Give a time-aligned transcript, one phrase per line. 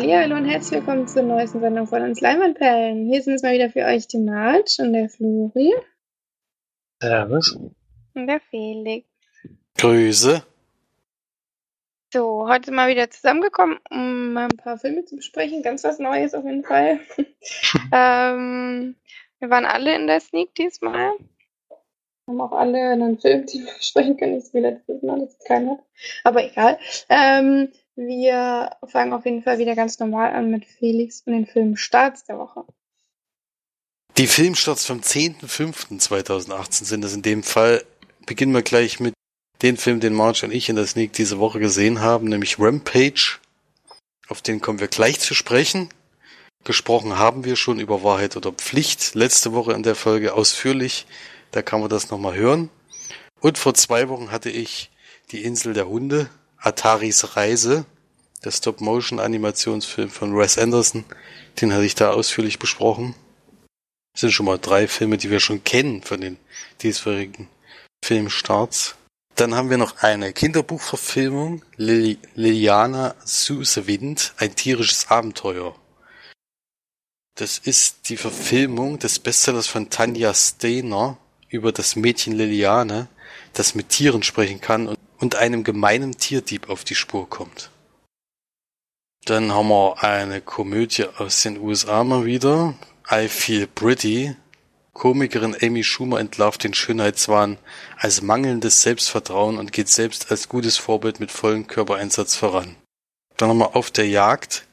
[0.00, 3.10] Hallo und herzlich willkommen zur neuesten Sendung von uns Leinwandperlen.
[3.10, 5.74] Hier sind es mal wieder für euch die Marge und der Flori.
[7.02, 7.58] Servus.
[8.14, 9.08] Und der Felix.
[9.76, 10.44] Grüße.
[12.14, 15.64] So, heute mal wieder zusammengekommen, um ein paar Filme zu besprechen.
[15.64, 17.00] Ganz was Neues auf jeden Fall.
[17.92, 18.94] ähm,
[19.40, 21.10] wir waren alle in der Sneak diesmal.
[22.28, 24.38] Haben auch alle einen Film, den wir besprechen können.
[24.38, 25.80] Ich will letztes Mal, dass es keinen hat.
[26.22, 26.78] Aber egal.
[27.08, 32.24] Ähm, wir fangen auf jeden Fall wieder ganz normal an mit Felix und den Filmstarts
[32.24, 32.64] der Woche.
[34.16, 37.84] Die Filmstarts vom 10.05.2018 sind es in dem Fall.
[38.24, 39.14] Beginnen wir gleich mit
[39.62, 43.38] dem Film, den Marge und ich in der Sneak diese Woche gesehen haben, nämlich Rampage.
[44.28, 45.88] Auf den kommen wir gleich zu sprechen.
[46.64, 51.06] Gesprochen haben wir schon über Wahrheit oder Pflicht letzte Woche in der Folge ausführlich.
[51.50, 52.70] Da kann man das nochmal hören.
[53.40, 54.90] Und vor zwei Wochen hatte ich
[55.30, 56.30] die Insel der Hunde
[56.60, 57.84] Ataris Reise,
[58.44, 61.04] der Stop-Motion-Animationsfilm von Wes Anderson.
[61.60, 63.14] Den hatte ich da ausführlich besprochen.
[64.12, 66.38] Das sind schon mal drei Filme, die wir schon kennen von den
[66.82, 67.48] diesjährigen
[68.04, 68.96] Filmstarts.
[69.36, 75.76] Dann haben wir noch eine Kinderbuchverfilmung, Lili Liliana Süße Wind, ein tierisches Abenteuer.
[77.36, 83.06] Das ist die Verfilmung des Bestsellers von Tanja Steiner über das Mädchen Liliane,
[83.52, 87.70] das mit Tieren sprechen kann und und einem gemeinen Tierdieb auf die Spur kommt.
[89.24, 92.74] Dann haben wir eine Komödie aus den USA mal wieder.
[93.10, 94.36] I Feel Pretty.
[94.92, 97.58] Komikerin Amy Schumer entlarvt den Schönheitswahn
[97.96, 102.74] als mangelndes Selbstvertrauen und geht selbst als gutes Vorbild mit vollem Körpereinsatz voran.
[103.36, 104.66] Dann haben wir Auf der Jagd.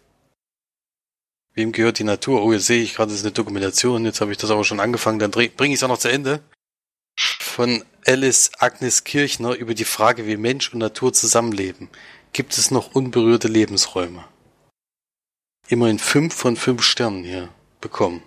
[1.53, 2.44] Wem gehört die Natur?
[2.44, 4.03] Oh, jetzt sehe ich gerade, das ist eine Dokumentation.
[4.03, 5.19] Jetzt habe ich das aber schon angefangen.
[5.19, 6.41] Dann bringe ich es auch noch zu Ende.
[7.17, 11.89] Von Alice Agnes Kirchner über die Frage, wie Mensch und Natur zusammenleben.
[12.33, 14.25] Gibt es noch unberührte Lebensräume?
[15.69, 17.49] Immerhin fünf von fünf Sternen hier
[17.79, 18.21] bekommen.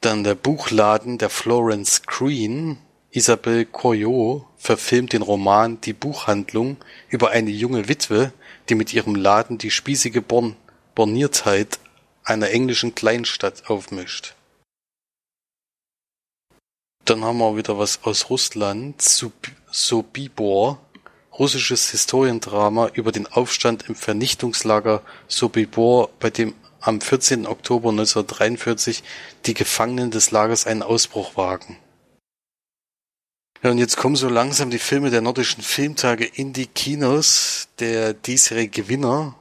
[0.00, 2.78] Dann der Buchladen der Florence Green.
[3.10, 6.76] Isabelle Coyot verfilmt den Roman Die Buchhandlung
[7.08, 8.32] über eine junge Witwe,
[8.68, 10.56] die mit ihrem Laden die spießige Born
[10.94, 11.78] Borniertheit
[12.24, 14.34] einer englischen Kleinstadt aufmischt.
[17.08, 19.00] Dann haben wir wieder was aus Russland.
[19.70, 20.78] Sobibor,
[21.38, 27.46] russisches Historiendrama über den Aufstand im Vernichtungslager Sobibor, bei dem am 14.
[27.46, 29.02] Oktober 1943
[29.46, 31.78] die Gefangenen des Lagers einen Ausbruch wagen.
[33.62, 37.68] Ja, und jetzt kommen so langsam die Filme der nordischen Filmtage in die Kinos.
[37.78, 39.34] Der diesjährige Gewinner,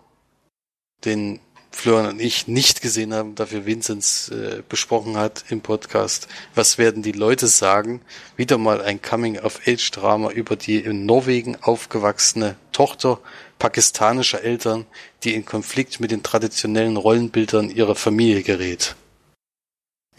[1.03, 1.41] den
[1.71, 6.27] Florian und ich nicht gesehen haben, dafür Vinzenz äh, besprochen hat im Podcast.
[6.55, 8.01] Was werden die Leute sagen?
[8.35, 13.19] Wieder mal ein Coming-of-Age-Drama über die in Norwegen aufgewachsene Tochter
[13.59, 14.85] pakistanischer Eltern,
[15.23, 18.95] die in Konflikt mit den traditionellen Rollenbildern ihrer Familie gerät.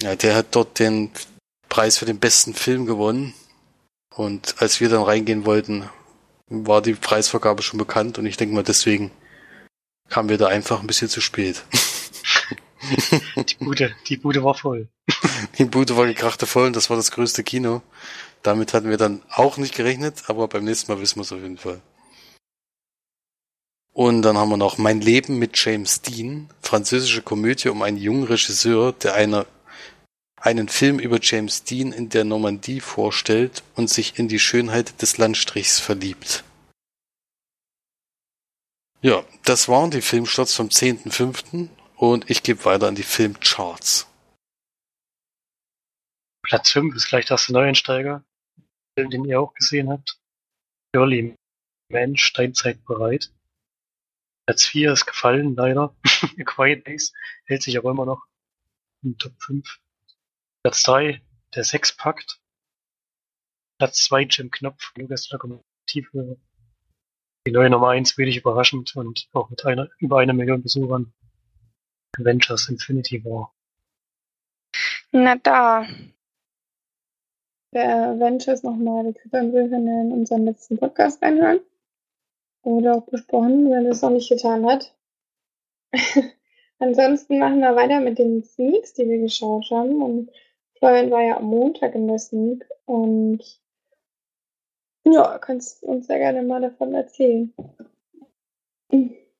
[0.00, 1.10] Ja, der hat dort den
[1.68, 3.34] Preis für den besten Film gewonnen.
[4.14, 5.88] Und als wir dann reingehen wollten,
[6.48, 9.10] war die Preisvergabe schon bekannt und ich denke mal deswegen
[10.08, 11.62] kamen wir da einfach ein bisschen zu spät.
[13.36, 14.88] Die Bude, die Bude war voll.
[15.58, 17.82] Die Bude war gekrachte voll und das war das größte Kino.
[18.42, 21.40] Damit hatten wir dann auch nicht gerechnet, aber beim nächsten Mal wissen wir es auf
[21.40, 21.80] jeden Fall.
[23.92, 28.22] Und dann haben wir noch Mein Leben mit James Dean, französische Komödie um einen jungen
[28.22, 29.44] Regisseur, der eine,
[30.36, 35.18] einen Film über James Dean in der Normandie vorstellt und sich in die Schönheit des
[35.18, 36.44] Landstrichs verliebt.
[39.00, 41.68] Ja, das waren die Filmstarts vom 10.05.
[41.96, 44.08] und ich gebe weiter an die Filmcharts.
[46.42, 48.24] Platz 5 ist gleich das Neuensteiger,
[48.96, 50.18] den ihr auch gesehen habt.
[50.92, 51.36] Early
[51.90, 53.32] Mensch, Steinzeit bereit.
[54.46, 55.94] Platz 4 ist gefallen, leider.
[56.44, 57.12] Quiet Days
[57.44, 58.26] hält sich aber immer noch
[59.04, 59.78] im Top 5.
[60.64, 61.22] Platz 3,
[61.54, 62.40] der Sexpakt.
[63.78, 66.40] Platz 2, Jim Knopf, Lukas Lokomotive
[67.48, 71.14] die neue Nummer 1 wenig überraschend und auch mit einer, über einer Million Besuchern.
[72.18, 73.54] Avengers Infinity War.
[75.12, 75.86] Na da.
[77.72, 81.60] Der Avengers nochmal die Küppernbücher in unseren letzten Podcast einhören.
[82.62, 84.94] Oder auch besprochen, wenn es noch nicht getan hat.
[86.78, 90.02] Ansonsten machen wir weiter mit den Sneaks, die wir geschaut haben.
[90.02, 90.30] Und
[90.76, 93.42] Florian war ja am Montag in der Sneak und
[95.12, 97.52] ja, kannst uns sehr gerne mal davon erzählen.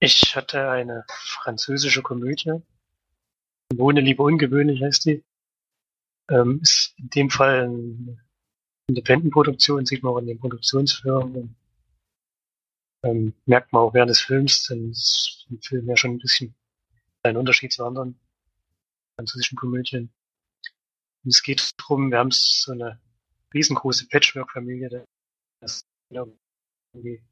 [0.00, 2.62] Ich hatte eine französische Komödie.
[3.75, 5.25] Wohne lieber ungewöhnlich heißt die.
[6.31, 8.19] Ähm, ist in dem Fall eine
[8.88, 11.56] Independent-Produktion, sieht man auch in den Produktionsfirmen.
[13.05, 16.19] Ähm, merkt man auch während des Films, denn es ist im Film ja schon ein
[16.19, 16.55] bisschen
[17.23, 18.19] ein Unterschied zu anderen
[19.17, 20.11] französischen Komödien.
[21.25, 23.00] Und es geht darum, wir haben so eine
[23.53, 25.05] riesengroße Patchwork-Familie.
[25.60, 27.22] Das irgendwie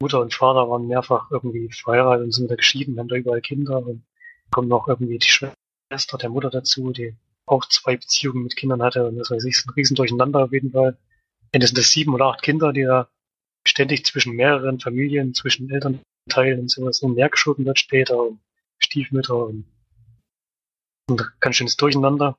[0.00, 3.84] Mutter und Vater waren mehrfach irgendwie verheiratet und sind da geschieden, haben da überall Kinder
[3.86, 4.04] und
[4.50, 7.16] kommt noch irgendwie die Schwester der Mutter dazu, die
[7.46, 10.52] auch zwei Beziehungen mit Kindern hatte und das weiß ich, ist ein riesen Durcheinander auf
[10.52, 10.96] jeden Fall.
[11.52, 13.08] Ende sind das sieben oder acht Kinder, die da
[13.66, 18.40] ständig zwischen mehreren Familien, zwischen Elternteilen und sowas umhergeschoben wird später und
[18.78, 19.66] Stiefmütter und,
[21.08, 22.38] und ganz schönes Durcheinander.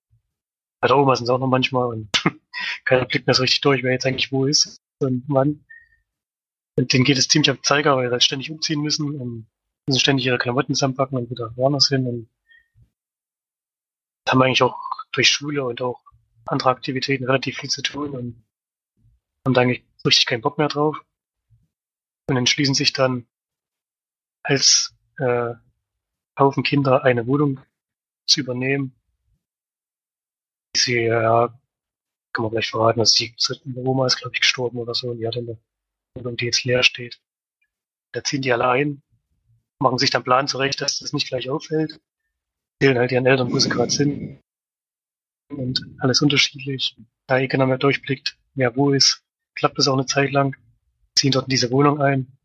[0.79, 2.09] Bei der Oma sind es auch noch manchmal und
[2.85, 5.65] keiner blickt mehr so richtig durch, wer jetzt eigentlich wo ist und wann.
[6.77, 9.47] Und denen geht es ziemlich am Zeiger, weil sie halt ständig umziehen müssen und
[9.87, 12.29] müssen ständig ihre Klamotten zusammenpacken und wieder woanders hin und
[14.27, 14.77] haben eigentlich auch
[15.11, 16.01] durch Schule und auch
[16.45, 18.45] andere Aktivitäten relativ viel zu tun und
[19.45, 20.97] haben da eigentlich richtig keinen Bock mehr drauf
[22.29, 23.27] und entschließen sich dann
[24.43, 25.53] als äh,
[26.39, 27.59] Haufen Kinder eine Wohnung
[28.25, 28.95] zu übernehmen.
[30.75, 31.59] Sie, ja,
[32.33, 33.33] kann man gleich verraten, dass die
[33.75, 35.57] Oma ist, glaube ich, gestorben oder so und die hat eine
[36.15, 37.19] Wohnung, die jetzt leer steht.
[38.13, 39.01] Da ziehen die alle ein,
[39.79, 41.99] machen sich dann Plan zurecht, dass das nicht gleich auffällt,
[42.79, 44.41] erzählen halt ihren Eltern, wo sie gerade sind
[45.49, 46.95] und alles unterschiedlich.
[47.27, 49.23] Da eh keiner mehr durchblickt, wer wo ist,
[49.55, 50.55] klappt das auch eine Zeit lang,
[51.17, 52.37] ziehen dort in diese Wohnung ein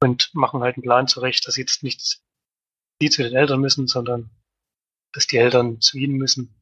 [0.00, 2.20] und machen halt einen Plan zurecht, dass jetzt nicht
[3.00, 4.30] die zu den Eltern müssen, sondern
[5.12, 6.54] dass die Eltern zu ihnen müssen.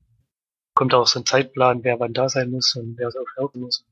[0.79, 3.63] Kommt auch so ein Zeitplan, wer wann da sein muss und wer es auch helfen
[3.63, 3.85] muss.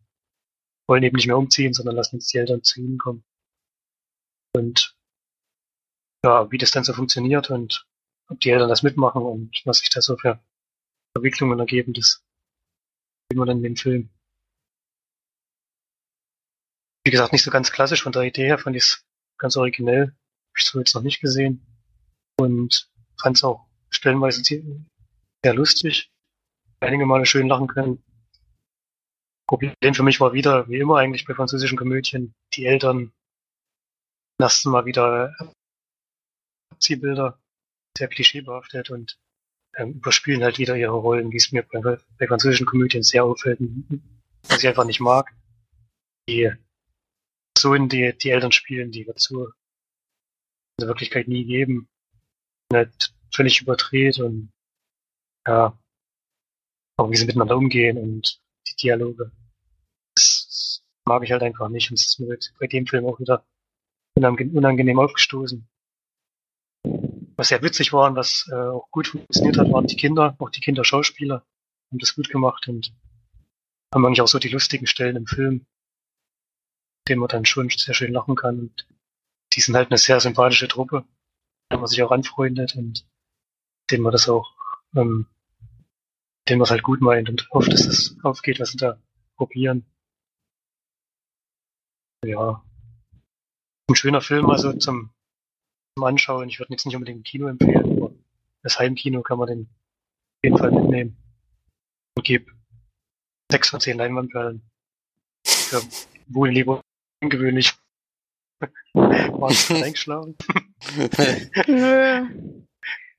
[0.87, 3.25] Wollen eben nicht mehr umziehen, sondern lassen jetzt die Eltern zu ihnen kommen.
[4.55, 4.97] Und
[6.25, 7.89] ja, wie das dann so funktioniert und
[8.29, 10.41] ob die Eltern das mitmachen und was sich da so für
[11.17, 12.25] Entwicklungen ergeben, das
[13.33, 14.09] sehen wir dann in dem Film.
[17.05, 19.05] Wie gesagt, nicht so ganz klassisch von der Idee her, fand ich es
[19.39, 20.03] ganz originell.
[20.03, 21.67] Habe ich so jetzt noch nicht gesehen.
[22.39, 22.89] Und
[23.21, 26.13] fand es auch stellenweise sehr lustig.
[26.81, 28.03] Einige Male schön lachen können.
[29.49, 33.13] Problem für mich war wieder, wie immer eigentlich bei französischen Komödien, die Eltern
[34.39, 35.35] lassen mal wieder
[36.79, 37.39] Zielbilder
[37.97, 39.19] sehr klischeebehaftet und
[39.77, 43.61] ähm, überspielen halt wieder ihre Rollen, wie es mir bei, bei französischen Komödien sehr auffällt,
[44.43, 45.35] was ich einfach nicht mag.
[46.29, 46.53] Die
[47.55, 49.53] Personen, die die Eltern spielen, die dazu in
[50.81, 51.89] der Wirklichkeit nie geben,
[52.73, 54.53] halt völlig überdreht und
[55.47, 55.79] ja,
[56.97, 59.33] auch wie sie miteinander umgehen und die Dialoge.
[60.15, 63.45] Das mag ich halt einfach nicht und es ist mir bei dem Film auch wieder
[64.15, 65.69] unangenehm aufgestoßen.
[67.37, 70.51] Was sehr witzig war und was äh, auch gut funktioniert hat, waren die Kinder, auch
[70.51, 71.45] die Kinderschauspieler
[71.91, 72.93] haben das gut gemacht und
[73.93, 75.67] haben eigentlich auch so die lustigen Stellen im Film,
[77.09, 78.59] denen man dann schon sehr schön lachen kann.
[78.59, 78.87] Und
[79.53, 81.05] die sind halt eine sehr sympathische Truppe,
[81.71, 83.07] der man sich auch anfreundet und
[83.91, 84.53] denen man das auch,
[84.95, 85.27] ähm,
[86.49, 88.99] man es halt gut meint und hofft, dass das aufgeht, was sie da
[89.37, 89.85] probieren.
[92.25, 92.63] Ja.
[93.89, 95.11] Ein schöner Film, also zum
[95.97, 96.49] zum Anschauen.
[96.49, 98.13] Ich würde jetzt nicht unbedingt ein Kino empfehlen, aber
[98.63, 101.17] das Heimkino kann man den auf jeden Fall mitnehmen.
[102.17, 102.53] Und gebe
[103.51, 104.63] sechs von zehn Leinwandperlen.
[105.45, 105.83] Für
[106.29, 106.81] wohl lieber
[107.23, 107.75] ungewöhnlich.
[108.93, 110.37] War es eingeschlafen?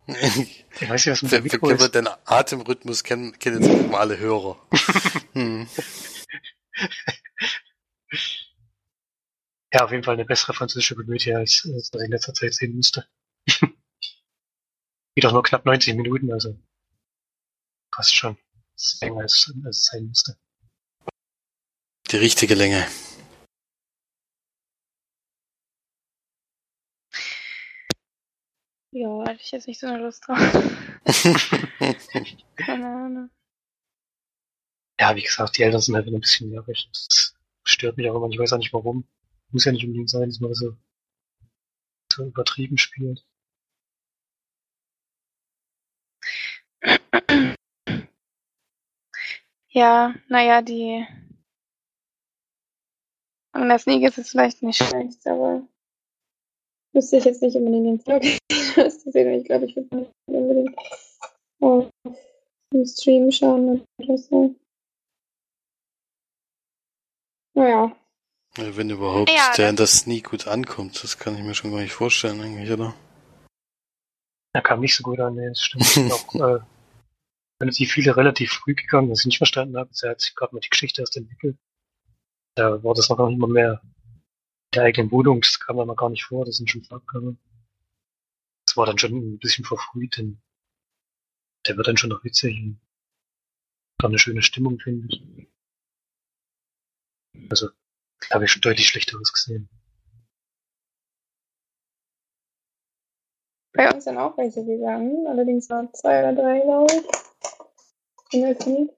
[0.07, 1.93] Ich weiß nicht, was mit dem Mikro ist.
[1.93, 4.57] Den Atemrhythmus kennen, kennen jetzt auch mal alle Hörer.
[5.33, 5.67] hm.
[9.73, 12.75] Ja, auf jeden Fall eine bessere französische Komödie, als, als ich in letzter Zeit sehen
[12.75, 13.05] musste.
[15.15, 16.57] Geht auch nur knapp 90 Minuten, also
[17.91, 18.37] passt schon.
[18.75, 20.37] Das ist länger als, als es sein musste.
[22.11, 22.87] Die richtige Länge.
[28.97, 30.39] Ja, hatte ich jetzt nicht so eine Lust drauf.
[32.55, 33.29] Keine Ahnung.
[34.99, 36.89] Ja, wie gesagt, die Eltern sind halt wieder ein bisschen nervig.
[36.91, 38.27] Das stört mich auch immer.
[38.31, 39.07] Ich weiß auch nicht warum.
[39.51, 40.75] Muss ja nicht unbedingt sein, dass man so,
[42.11, 43.23] so übertrieben spielt.
[49.69, 51.05] Ja, naja, die.
[53.51, 55.67] An der Sneak ist es vielleicht nicht schlecht, aber
[56.97, 58.23] müsste ich jetzt nicht unbedingt den Vlog
[58.91, 59.39] zu sehen.
[59.39, 60.75] Ich glaube, ich würde nicht unbedingt
[61.61, 61.89] auf
[62.73, 64.55] dem Stream schauen oder so.
[67.55, 67.95] Naja.
[68.57, 71.53] Ja, wenn überhaupt Ja, der das- in der Sneak gut ankommt, das kann ich mir
[71.53, 72.95] schon gar nicht vorstellen eigentlich, oder?
[74.55, 75.83] Er kam nicht so gut an, nee, das stimmt.
[76.11, 76.59] Auch äh,
[77.61, 79.91] relativ viele relativ früh gegangen, was ich nicht verstanden habe.
[80.01, 81.57] Er hat sich gerade mal die Geschichte erst entwickelt.
[82.55, 83.81] Da war das noch immer mehr
[84.73, 87.35] der eigenen Wohnung, das kam noch gar nicht vor, das sind schon Farbcover.
[88.65, 90.41] Das war dann schon ein bisschen verfrüht, denn
[91.65, 92.79] der wird dann schon noch witzig und
[93.99, 95.47] dann eine schöne Stimmung, finde ich.
[97.49, 97.69] Also,
[98.31, 99.69] habe ich schon deutlich schlechteres gesehen.
[103.73, 108.33] Bei uns sind auch welche gegangen, allerdings waren zwei oder drei, glaube ich.
[108.33, 108.91] In der Klinik.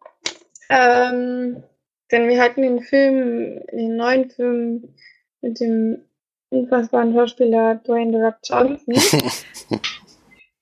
[0.70, 1.64] Ähm,
[2.12, 4.96] denn wir hatten den Film, den neuen Film
[5.42, 6.04] mit dem
[6.50, 9.22] unfassbaren Schauspieler Dwayne The Rock Johnson,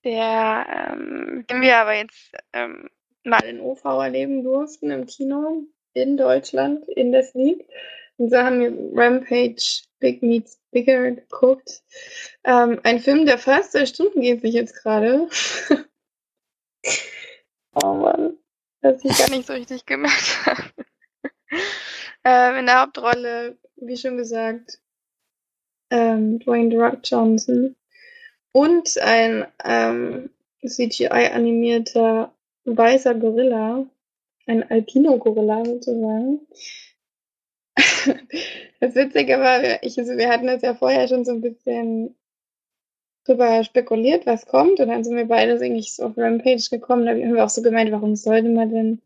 [0.03, 2.89] der, ähm, den wir aber jetzt ähm,
[3.24, 7.67] mal in OV erleben durften im Kino in Deutschland in der Sneak.
[8.17, 11.84] Und so haben wir Rampage Big Meets Bigger geguckt.
[12.43, 15.29] Ähm, ein Film, der fast zwei Stunden geht sich jetzt gerade.
[17.84, 18.38] oh Mann,
[18.81, 20.63] dass ich gar nicht so richtig gemerkt habe.
[22.24, 24.79] ähm, in der Hauptrolle, wie schon gesagt,
[25.89, 27.75] ähm, Dwayne The Rock Johnson
[28.51, 30.29] und ein ähm,
[30.65, 32.34] CGI-animierter
[32.65, 33.86] weißer Gorilla,
[34.46, 36.41] ein Alpino-Gorilla sozusagen.
[38.79, 42.15] das Witzige war, ich, also wir hatten das ja vorher schon so ein bisschen
[43.25, 44.79] drüber spekuliert, was kommt.
[44.79, 47.05] Und dann sind wir beide eigentlich so auf Rampage gekommen.
[47.05, 49.01] Da haben wir auch so gemeint, warum sollte man denn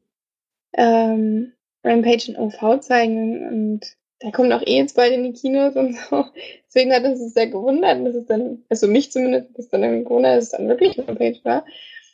[0.73, 3.47] ähm, Rampage in OV zeigen?
[3.47, 6.25] Und da kommt auch eh jetzt bald in die Kinos und so.
[6.67, 10.03] Deswegen hat uns das sehr gewundert, dass es dann, also mich zumindest, dass dann irgendwie
[10.03, 11.65] gewundert, dass es dann wirklich Rampage war.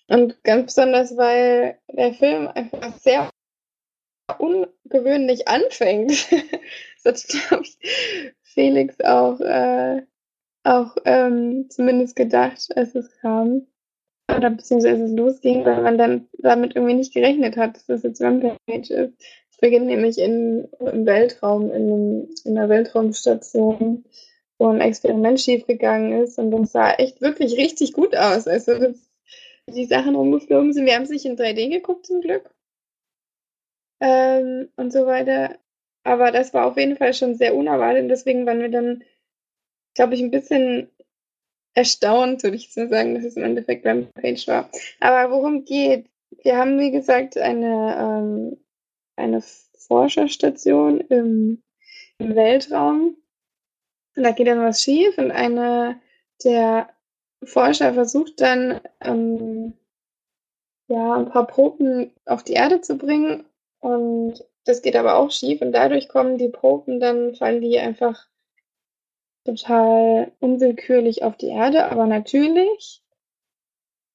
[0.07, 3.29] Und ganz besonders, weil der Film einfach sehr
[4.37, 6.27] ungewöhnlich anfängt.
[7.03, 7.77] das hat, glaube ich,
[8.41, 10.03] Felix auch, äh,
[10.63, 13.67] auch ähm, zumindest gedacht, als es kam.
[14.29, 18.03] Oder beziehungsweise als es losging, weil man dann damit irgendwie nicht gerechnet hat, dass das
[18.03, 19.13] jetzt Rampage ist.
[19.57, 24.05] Es beginnt nämlich in, im Weltraum, in, einem, in einer Weltraumstation,
[24.59, 28.47] wo ein Experiment schiefgegangen ist und das sah echt wirklich richtig gut aus.
[28.47, 28.93] Also
[29.67, 30.85] die Sachen rumgeflogen sind.
[30.85, 32.53] Wir haben es nicht in 3D geguckt zum Glück
[33.99, 35.57] ähm, und so weiter.
[36.03, 39.03] Aber das war auf jeden Fall schon sehr unerwartet und deswegen waren wir dann,
[39.95, 40.91] glaube ich, ein bisschen
[41.73, 44.69] erstaunt, würde ich so sagen, dass es im Endeffekt Rampage war.
[44.99, 46.05] Aber worum geht?
[46.43, 48.57] Wir haben, wie gesagt, eine, ähm,
[49.17, 49.41] eine
[49.77, 51.61] Forscherstation im,
[52.19, 53.17] im Weltraum.
[54.15, 55.99] Und da geht dann was schief und eine
[56.43, 56.89] der
[57.43, 59.73] Forscher versucht dann, ähm,
[60.87, 63.45] ja, ein paar Proben auf die Erde zu bringen
[63.79, 68.27] und das geht aber auch schief und dadurch kommen die Proben dann, fallen die einfach
[69.45, 71.89] total unwillkürlich auf die Erde.
[71.89, 73.01] Aber natürlich,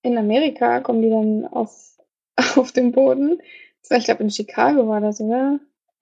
[0.02, 1.98] in Amerika kommen die dann auf,
[2.56, 3.40] auf den Boden.
[3.90, 5.58] Ich glaube, in Chicago war das, oder?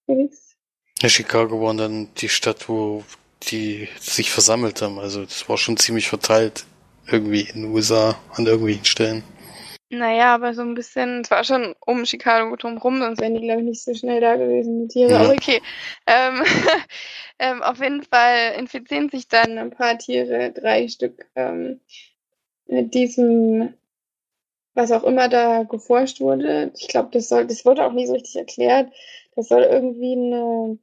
[0.07, 0.57] Felix?
[1.01, 3.05] Ja, Chicago war dann die Stadt, wo
[3.45, 4.99] die sich versammelt haben.
[4.99, 6.65] Also das war schon ziemlich verteilt
[7.07, 9.23] irgendwie in den USA an irgendwelchen Stellen.
[9.93, 13.61] Naja, aber so ein bisschen, es war schon um Chicago drumherum, sonst wären die, glaube
[13.61, 15.11] ich, nicht so schnell da gewesen, die Tiere.
[15.11, 15.19] Ja.
[15.19, 15.61] Aber okay.
[16.07, 16.45] Ähm,
[17.41, 21.81] ähm, auf jeden Fall infizieren sich dann ein paar Tiere, drei Stück, ähm,
[22.67, 23.75] mit diesem,
[24.81, 26.73] was auch immer da geforscht wurde.
[26.77, 28.91] Ich glaube, das das wurde auch nie so richtig erklärt.
[29.37, 30.79] Das soll irgendwie eine,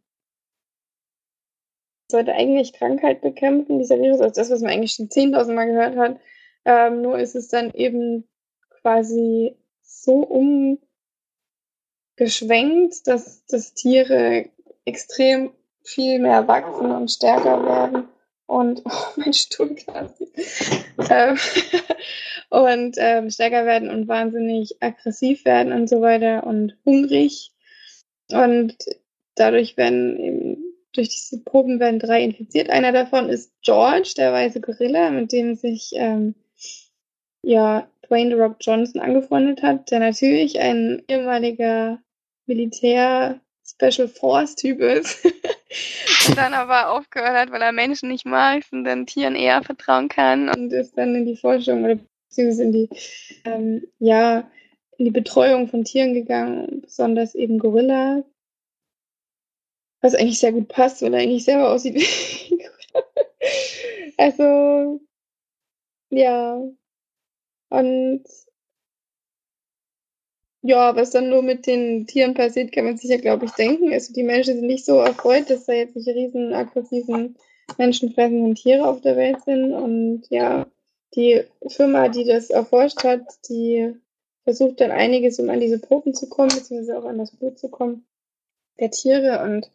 [2.09, 5.97] sollte eigentlich Krankheit bekämpfen, dieser Virus, also das, was man eigentlich schon 10.000 Mal gehört
[5.97, 6.19] hat.
[6.65, 8.27] Ähm, nur ist es dann eben
[8.81, 10.77] quasi so
[12.17, 14.49] umgeschwenkt, dass, dass Tiere
[14.85, 15.51] extrem
[15.83, 18.07] viel mehr wachsen und stärker werden.
[18.45, 20.31] Und oh, mein Stuhl quasi.
[21.09, 21.37] ähm,
[22.49, 27.51] und ähm, stärker werden und wahnsinnig aggressiv werden und so weiter und hungrig.
[28.31, 28.75] Und
[29.35, 30.63] dadurch werden eben,
[30.93, 32.69] durch diese Proben werden drei infiziert.
[32.69, 36.35] Einer davon ist George, der weiße Gorilla, mit dem sich ähm,
[37.41, 41.99] ja Dwayne The Rock Johnson angefreundet hat, der natürlich ein ehemaliger
[42.45, 45.25] Militär Special Force Typ ist.
[46.27, 50.07] und dann aber aufgehört hat, weil er Menschen nicht mag und dann Tieren eher vertrauen
[50.07, 51.99] kann und ist dann in die Forschung oder
[52.37, 52.89] beziehungsweise in die,
[53.45, 54.49] ähm, ja,
[54.97, 58.23] in die Betreuung von Tieren gegangen, besonders eben Gorilla.
[60.01, 62.59] Was eigentlich sehr gut passt, weil er eigentlich selber aussieht wie
[64.17, 65.01] Also,
[66.09, 66.61] ja,
[67.69, 68.23] und
[70.61, 73.93] ja, was dann nur mit den Tieren passiert, kann man sich ja, glaube ich, denken.
[73.93, 77.37] Also die Menschen sind nicht so erfreut, dass da jetzt nicht riesen aggressiven
[77.77, 79.73] menschenfressenden Tiere auf der Welt sind.
[79.73, 80.67] Und ja,
[81.15, 83.95] die Firma, die das erforscht hat, die
[84.43, 87.69] versucht dann einiges, um an diese Proben zu kommen, beziehungsweise auch an das Blut zu
[87.69, 88.05] kommen
[88.79, 89.43] der Tiere.
[89.43, 89.69] Und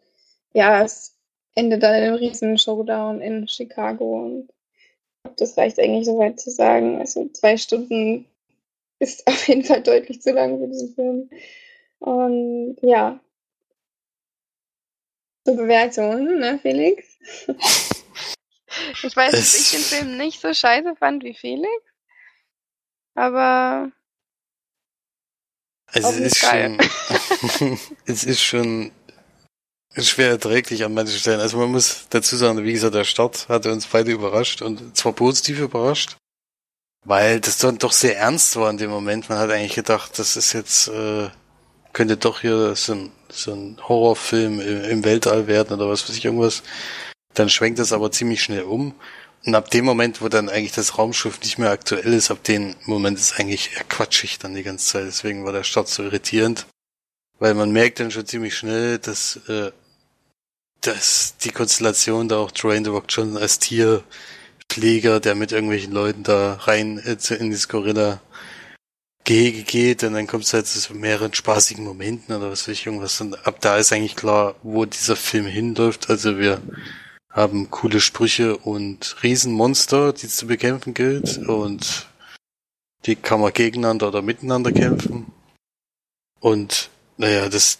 [0.53, 1.15] ja, es
[1.55, 4.25] endet dann in einem riesen Showdown in Chicago.
[4.25, 4.49] Und
[5.37, 6.99] das reicht eigentlich soweit zu sagen.
[6.99, 8.25] Also zwei Stunden
[8.99, 11.29] ist auf jeden Fall deutlich zu lang für diesen Film.
[11.99, 13.19] Und ja.
[15.45, 17.05] Zur Bewertung, ne, Felix?
[19.03, 21.69] ich weiß, dass ich den Film nicht so scheiße fand wie Felix.
[23.15, 23.91] Aber.
[25.87, 26.77] Also es ist geil.
[27.57, 27.79] schon.
[28.05, 28.91] es ist schon
[29.95, 31.39] schwer erträglich an manchen Stellen.
[31.39, 35.13] Also man muss dazu sagen, wie gesagt, der Start hatte uns beide überrascht und zwar
[35.13, 36.17] positiv überrascht,
[37.05, 39.29] weil das dann doch sehr ernst war in dem Moment.
[39.29, 41.29] Man hat eigentlich gedacht, das ist jetzt, äh,
[41.93, 46.17] könnte doch hier so ein, so ein Horrorfilm im, im Weltall werden oder was weiß
[46.17, 46.63] ich irgendwas.
[47.33, 48.93] Dann schwenkt das aber ziemlich schnell um.
[49.45, 52.75] Und ab dem Moment, wo dann eigentlich das Raumschiff nicht mehr aktuell ist, ab dem
[52.85, 55.05] Moment ist eigentlich eher quatschig dann die ganze Zeit.
[55.05, 56.65] Deswegen war der Start so irritierend.
[57.39, 59.71] Weil man merkt dann schon ziemlich schnell, dass äh,
[60.85, 66.23] dass die Konstellation da auch Dwayne The Rock Johnson als Tierpfleger, der mit irgendwelchen Leuten
[66.23, 68.21] da rein äh, in dieses Gorilla
[69.25, 72.85] Gehege geht und dann kommt es halt zu mehreren spaßigen Momenten oder was weiß ich
[72.85, 76.09] irgendwas und ab da ist eigentlich klar, wo dieser Film hinläuft.
[76.09, 76.61] Also wir
[77.33, 82.07] haben coole Sprüche und Riesenmonster, die zu bekämpfen gilt und
[83.05, 85.31] die kann man gegeneinander oder miteinander kämpfen.
[86.39, 87.79] Und naja, das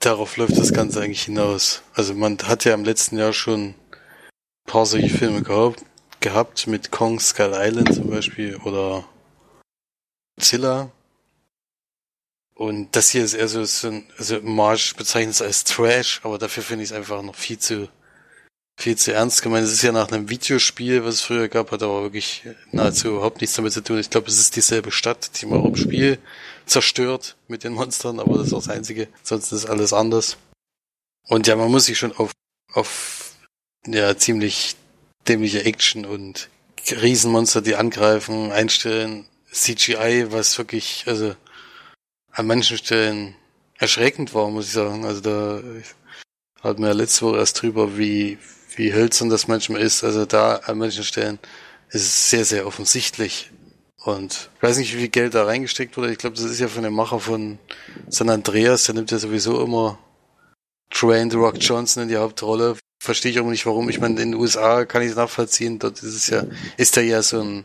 [0.00, 1.82] darauf läuft das Ganze eigentlich hinaus.
[1.94, 3.74] Also man hat ja im letzten Jahr schon ein
[4.66, 5.84] paar solche Filme gehabt,
[6.20, 9.08] gehabt mit Kong Skull Island zum Beispiel oder
[10.38, 10.90] Zilla.
[12.54, 16.84] Und das hier ist eher so, also Marsch bezeichnet es als Trash, aber dafür finde
[16.84, 17.88] ich es einfach noch viel zu,
[18.78, 19.66] viel zu ernst gemeint.
[19.66, 23.40] Es ist ja nach einem Videospiel, was es früher gab, hat aber wirklich nahezu überhaupt
[23.40, 23.98] nichts damit zu tun.
[23.98, 26.18] Ich glaube, es ist dieselbe Stadt, die man auch im Spiel
[26.64, 29.08] zerstört mit den Monstern, aber das ist auch das Einzige.
[29.24, 30.36] Sonst ist alles anders.
[31.26, 32.30] Und ja, man muss sich schon auf,
[32.72, 33.32] auf
[33.84, 34.76] ja, ziemlich
[35.26, 36.48] dämliche Action und
[36.88, 39.26] Riesenmonster, die angreifen, einstellen.
[39.50, 41.34] CGI, was wirklich, also
[42.30, 43.34] an manchen Stellen
[43.76, 45.04] erschreckend war, muss ich sagen.
[45.04, 45.62] Also da
[46.62, 48.38] hatten wir letzte Woche erst drüber, wie,
[48.78, 50.04] wie hölzern das manchmal ist.
[50.04, 51.38] Also da an manchen Stellen
[51.90, 53.50] ist es sehr, sehr offensichtlich,
[54.08, 56.12] und ich weiß nicht, wie viel Geld da reingesteckt wurde.
[56.12, 57.58] Ich glaube, das ist ja von dem Macher von
[58.08, 58.84] San Andreas.
[58.84, 59.98] Der nimmt ja sowieso immer
[60.94, 62.76] Dwayne The Rock Johnson in die Hauptrolle.
[63.02, 63.88] Verstehe ich auch nicht, warum.
[63.88, 65.78] Ich meine, in den USA kann ich es nachvollziehen.
[65.78, 66.44] Dort ist es ja,
[66.76, 67.64] ist er ja so ein,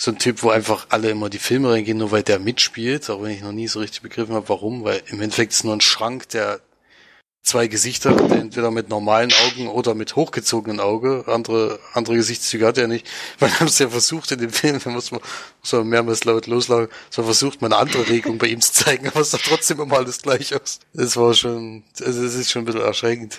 [0.00, 3.08] so ein Typ, wo einfach alle immer die Filme reingehen, nur weil der mitspielt.
[3.08, 4.84] Auch wenn ich noch nie so richtig begriffen habe, warum.
[4.84, 6.60] Weil im Endeffekt ist es nur ein Schrank, der
[7.42, 11.24] zwei Gesichter, entweder mit normalen Augen oder mit hochgezogenen Auge.
[11.26, 13.06] Andere, andere Gesichtszüge hat er nicht.
[13.40, 15.20] Man hat es ja versucht in dem Film, da muss man,
[15.60, 19.08] muss man mehrmals laut loslagen, so versucht man eine andere Regung bei ihm zu zeigen,
[19.08, 20.80] aber es sah trotzdem immer alles gleich aus.
[20.94, 23.38] Es war schon, also es ist schon ein bisschen erschreckend.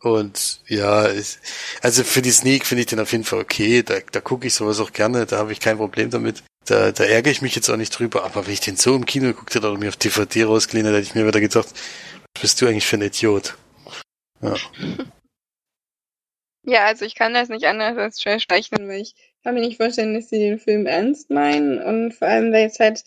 [0.00, 1.38] Und ja, ich,
[1.80, 3.82] also für die Sneak finde ich den auf jeden Fall okay.
[3.82, 6.42] Da, da gucke ich sowas auch gerne, da habe ich kein Problem damit.
[6.66, 9.06] Da, da ärgere ich mich jetzt auch nicht drüber, aber wenn ich den so im
[9.06, 11.68] Kino geguckt hätte oder mir auf DVD rausgeliehen hätte, hätte ich mir wieder gedacht,
[12.40, 13.56] bist du eigentlich für ein Idiot?
[14.40, 14.56] Ja.
[16.64, 19.76] ja, also ich kann das nicht anders als schwer streichen, weil ich kann mir nicht
[19.76, 23.04] vorstellen, dass sie den Film ernst meinen und vor allem, weil es halt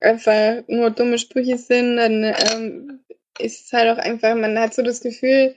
[0.00, 3.04] einfach nur dumme Sprüche sind, dann ähm,
[3.38, 5.54] ist es halt auch einfach, man hat so das Gefühl,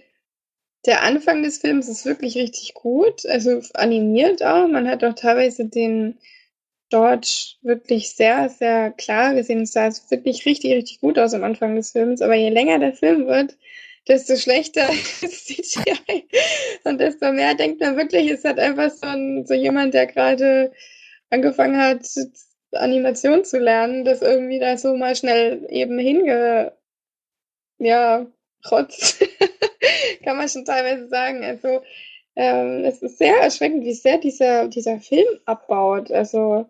[0.85, 4.67] der Anfang des Films ist wirklich richtig gut, also animiert auch.
[4.67, 6.17] Man hat auch teilweise den
[6.93, 9.63] George wirklich sehr, sehr klar gesehen.
[9.63, 12.21] Es sah wirklich richtig, richtig gut aus am Anfang des Films.
[12.21, 13.57] Aber je länger der Film wird,
[14.07, 14.87] desto schlechter
[15.21, 16.27] ist CGI.
[16.83, 20.71] Und desto mehr denkt man wirklich, es hat einfach so, ein, so jemand, der gerade
[21.31, 22.05] angefangen hat,
[22.73, 26.73] Animation zu lernen, das irgendwie da so mal schnell eben hinge,
[27.79, 28.27] ja,
[28.69, 29.25] rotzt.
[30.23, 31.43] Kann man schon teilweise sagen.
[31.43, 31.81] Also,
[32.35, 36.11] ähm, es ist sehr erschreckend, wie sehr dieser, dieser Film abbaut.
[36.11, 36.69] Also,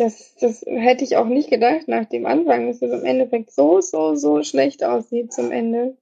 [0.00, 3.80] das, das hätte ich auch nicht gedacht nach dem Anfang, dass es im Endeffekt so,
[3.80, 5.96] so, so schlecht aussieht zum Ende.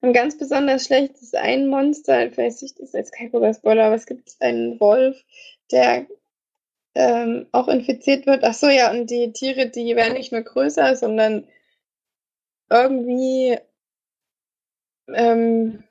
[0.00, 3.54] Und ganz besonders schlecht ist ein Monster, ich weiß nicht, das ist jetzt kein großer
[3.54, 5.24] Spoiler, aber es gibt einen Wolf,
[5.72, 6.06] der
[6.94, 8.44] ähm, auch infiziert wird.
[8.44, 11.48] Ach so, ja, und die Tiere, die werden nicht nur größer, sondern
[12.70, 13.58] irgendwie
[15.08, 15.82] ähm,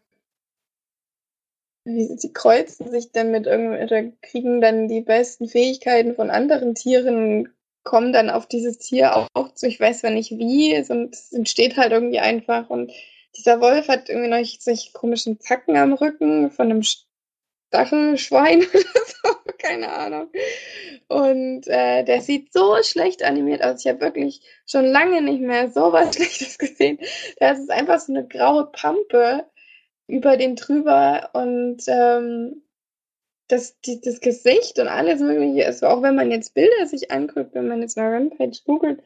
[1.87, 7.49] sie kreuzen sich dann mit oder kriegen dann die besten Fähigkeiten von anderen Tieren,
[7.83, 9.67] kommen dann auf dieses Tier auch zu.
[9.67, 10.89] Ich weiß zwar nicht wie, es
[11.31, 12.69] entsteht halt irgendwie einfach.
[12.69, 12.91] Und
[13.37, 19.35] dieser Wolf hat irgendwie noch solche komischen Zacken am Rücken von einem Stachelschwein oder so.
[19.57, 20.29] keine Ahnung.
[21.07, 23.85] Und äh, der sieht so schlecht animiert aus.
[23.85, 26.99] Ich habe wirklich schon lange nicht mehr so was Schlechtes gesehen.
[27.39, 29.45] Das ist einfach so eine graue Pampe
[30.07, 32.63] über den drüber und ähm,
[33.47, 37.53] das, die, das Gesicht und alles mögliche ist, auch wenn man jetzt Bilder sich anguckt,
[37.53, 39.01] wenn man jetzt mal Rampage googelt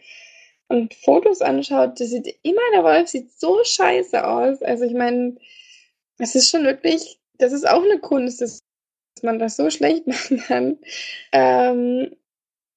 [0.67, 4.61] und Fotos anschaut, das sieht immer, der Wolf sieht so scheiße aus.
[4.63, 5.35] Also ich meine,
[6.17, 8.63] es ist schon wirklich, das ist auch eine Kunst, dass
[9.21, 10.79] man das so schlecht machen kann.
[11.31, 12.15] Ähm,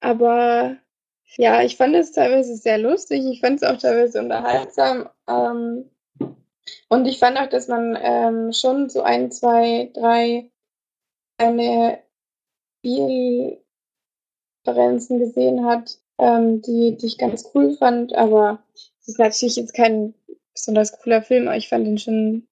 [0.01, 0.77] aber
[1.37, 5.09] ja, ich fand es teilweise sehr lustig, ich fand es auch teilweise unterhaltsam.
[5.29, 5.91] Ähm,
[6.89, 10.51] und ich fand auch, dass man ähm, schon so ein, zwei, drei
[11.39, 12.03] eine
[12.79, 18.63] Spielreferenzen gesehen hat, ähm, die, die ich ganz cool fand, aber
[19.01, 20.15] es ist natürlich jetzt kein
[20.53, 22.49] besonders cooler Film, aber ich fand ihn schon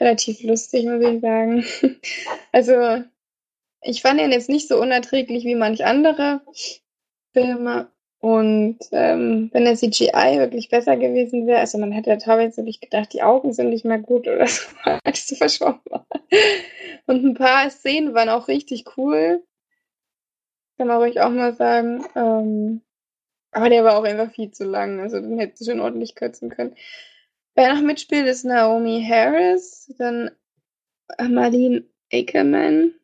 [0.00, 1.64] relativ lustig, muss ich sagen.
[2.52, 3.04] also,
[3.82, 6.42] ich fand ihn jetzt nicht so unerträglich wie manch andere
[7.32, 7.90] Filme.
[8.20, 12.80] Und ähm, wenn der CGI wirklich besser gewesen wäre, also man hätte ja teilweise wirklich
[12.80, 14.66] gedacht, die Augen sind nicht mehr gut oder so,
[15.04, 16.06] als es so verschwommen war.
[17.06, 19.44] Und ein paar Szenen waren auch richtig cool.
[20.76, 22.04] Kann man ruhig auch mal sagen.
[22.16, 22.82] Ähm,
[23.52, 25.00] aber der war auch einfach viel zu lang.
[25.00, 26.74] Also den hätte schon ordentlich kürzen können.
[27.54, 30.30] Wer noch mitspielt, ist Naomi Harris, dann
[31.18, 32.94] Marlene Ackerman.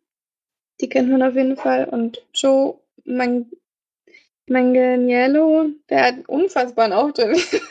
[0.81, 1.89] Die kennt man auf jeden Fall.
[1.89, 3.51] Und Joe Man
[4.49, 7.39] Manganiello, der hat unfassbaren Auftritt.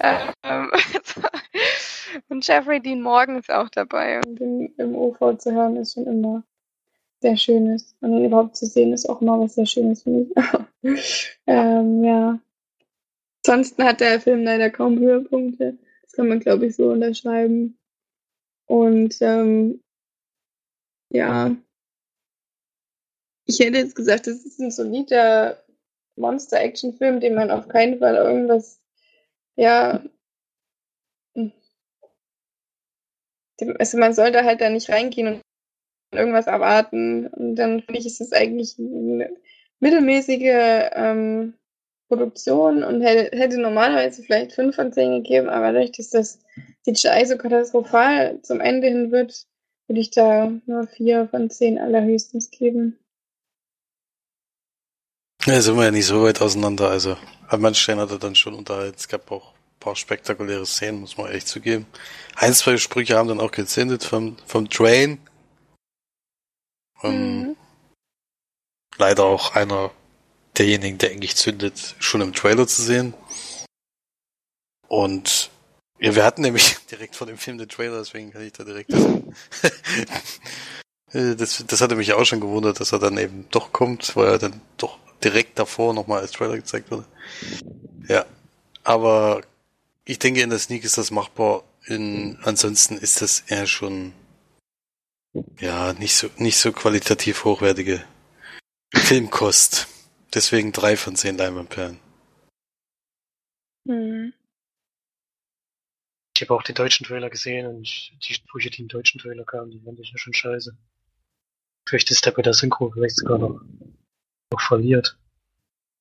[0.00, 0.70] ähm,
[2.28, 4.20] und Jeffrey Dean Morgan ist auch dabei.
[4.26, 6.42] Und im, im OV zu hören ist schon immer
[7.20, 7.96] sehr Schönes.
[8.00, 10.28] Und ihn überhaupt zu sehen ist auch immer was sehr Schönes für mich.
[11.46, 12.38] ähm, ja.
[13.46, 15.78] Ansonsten hat der Film leider kaum Höhepunkte.
[16.02, 17.78] Das kann man, glaube ich, so unterschreiben.
[18.66, 19.80] Und ähm,
[21.10, 21.56] ja,
[23.48, 25.62] ich hätte jetzt gesagt, das ist ein solider
[26.16, 28.80] Monster-Action-Film, den man auf keinen Fall irgendwas,
[29.56, 30.02] ja,
[33.78, 35.42] also man sollte halt da nicht reingehen und
[36.12, 37.26] irgendwas erwarten.
[37.28, 39.34] Und dann finde ich, ist es eigentlich eine
[39.80, 41.54] mittelmäßige ähm,
[42.08, 46.38] Produktion und hätte, hätte normalerweise vielleicht 5 von 10 gegeben, aber dadurch, dass das
[46.84, 49.46] CGI so katastrophal zum Ende hin wird,
[49.86, 52.98] würde ich da nur 4 von 10 allerhöchstens geben.
[55.46, 56.90] Ja, sind wir ja nicht so weit auseinander.
[56.90, 57.16] Also
[57.48, 58.96] an manchen Stellen hat er dann schon unterhalten.
[58.98, 61.86] Es gab auch ein paar spektakuläre Szenen, muss man echt zugeben.
[62.34, 65.18] Ein, zwei Sprüche haben dann auch gezündet vom, vom Train.
[67.02, 67.56] Ähm, mhm.
[68.96, 69.92] Leider auch einer
[70.56, 73.14] derjenigen, der eigentlich zündet, schon im Trailer zu sehen.
[74.88, 75.50] Und
[76.00, 78.92] ja, wir hatten nämlich direkt vor dem Film den Trailer, deswegen kann ich da direkt.
[81.12, 84.38] das, das hatte mich auch schon gewundert, dass er dann eben doch kommt, weil er
[84.38, 87.06] dann doch direkt davor nochmal als Trailer gezeigt wurde.
[88.08, 88.26] Ja.
[88.84, 89.42] Aber
[90.04, 91.64] ich denke, in der Sneak ist das machbar.
[91.86, 94.12] In, ansonsten ist das eher schon,
[95.58, 98.04] ja, nicht so, nicht so qualitativ hochwertige
[98.94, 99.88] Filmkost.
[100.34, 101.98] Deswegen drei von zehn Leinwandperlen.
[103.84, 104.34] Mhm.
[106.34, 109.70] Ich habe auch den deutschen Trailer gesehen und die Sprüche, die im deutschen Trailer kamen,
[109.72, 110.76] die fand ich ja schon scheiße.
[111.88, 113.60] Vielleicht ist der bei der Synchro vielleicht sogar noch
[114.52, 115.18] noch verliert.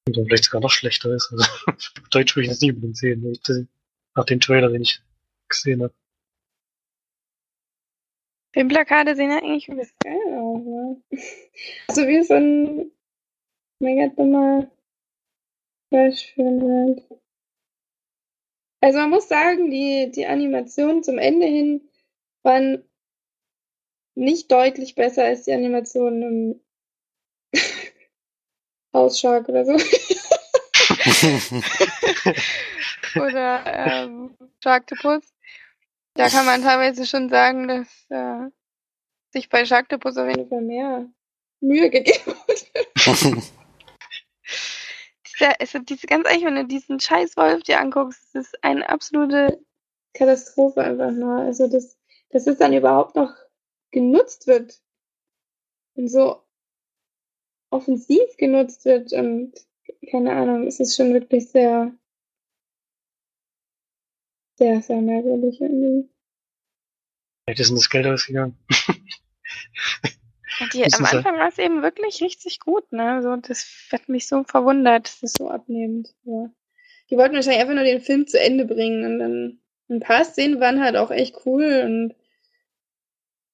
[0.07, 1.31] Und dann vielleicht sogar noch schlechter ist.
[1.31, 1.45] Also,
[2.11, 3.37] Deutsch würde ich das nie unbedingt sehen,
[4.15, 5.01] nach dem Trailer, den ich
[5.49, 5.93] gesehen habe.
[8.53, 11.01] Filmplakate sehen ja eigentlich übelst geil aus, ne?
[11.87, 12.91] Also wie so ein
[13.79, 14.67] mega dummer
[15.89, 17.21] Flashfilm halt.
[18.81, 21.89] Also man muss sagen, die, die Animationen zum Ende hin
[22.43, 22.83] waren
[24.15, 26.61] nicht deutlich besser als die Animationen im
[28.93, 29.73] Hausshark oder so.
[33.19, 35.23] oder ähm, Sharktopus.
[36.13, 38.49] Da kann man teilweise schon sagen, dass äh,
[39.31, 41.07] sich bei Sharktopus auf jeden Fall mehr
[41.59, 43.41] Mühe gegeben wurde.
[45.25, 49.63] dieser, also diese, ganz ehrlich, wenn du diesen Scheißwolf dir anguckst, das ist eine absolute
[50.13, 51.41] Katastrophe einfach nur.
[51.41, 51.97] Also, dass,
[52.31, 53.33] dass es dann überhaupt noch
[53.91, 54.81] genutzt wird.
[55.95, 56.43] Und so
[57.69, 59.53] offensiv genutzt wird und
[60.09, 61.93] keine Ahnung, es ist schon wirklich sehr,
[64.55, 66.09] sehr, sehr merkwürdig irgendwie.
[67.45, 68.57] Vielleicht ist das Geld ausgegangen.
[70.73, 73.21] Die, am Anfang war es eben wirklich richtig gut, ne?
[73.21, 76.13] So, das hat mich so verwundert, das ist so abnehmend.
[76.23, 76.49] Ja.
[77.09, 80.59] Die wollten wahrscheinlich einfach nur den Film zu Ende bringen und dann ein paar Szenen
[80.59, 82.15] waren halt auch echt cool und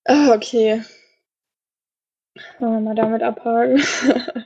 [0.05, 0.81] oh, okay.
[2.59, 3.77] Wollen wir mal damit abhaken.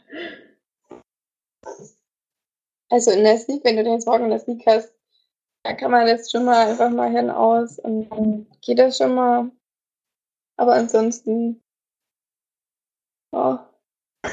[2.90, 4.94] also in der Sneak, wenn du den jetzt morgen in der Sneak hast,
[5.64, 9.52] da kann man jetzt schon mal einfach mal hinaus und dann geht das schon mal.
[10.58, 11.64] Aber ansonsten,
[13.32, 13.58] oh.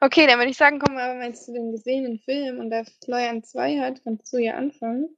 [0.00, 2.84] okay, dann würde ich sagen, kommen wir aber mal zu dem gesehenen Film und da
[3.04, 5.16] Florian 2 hat, kannst du ja anfangen.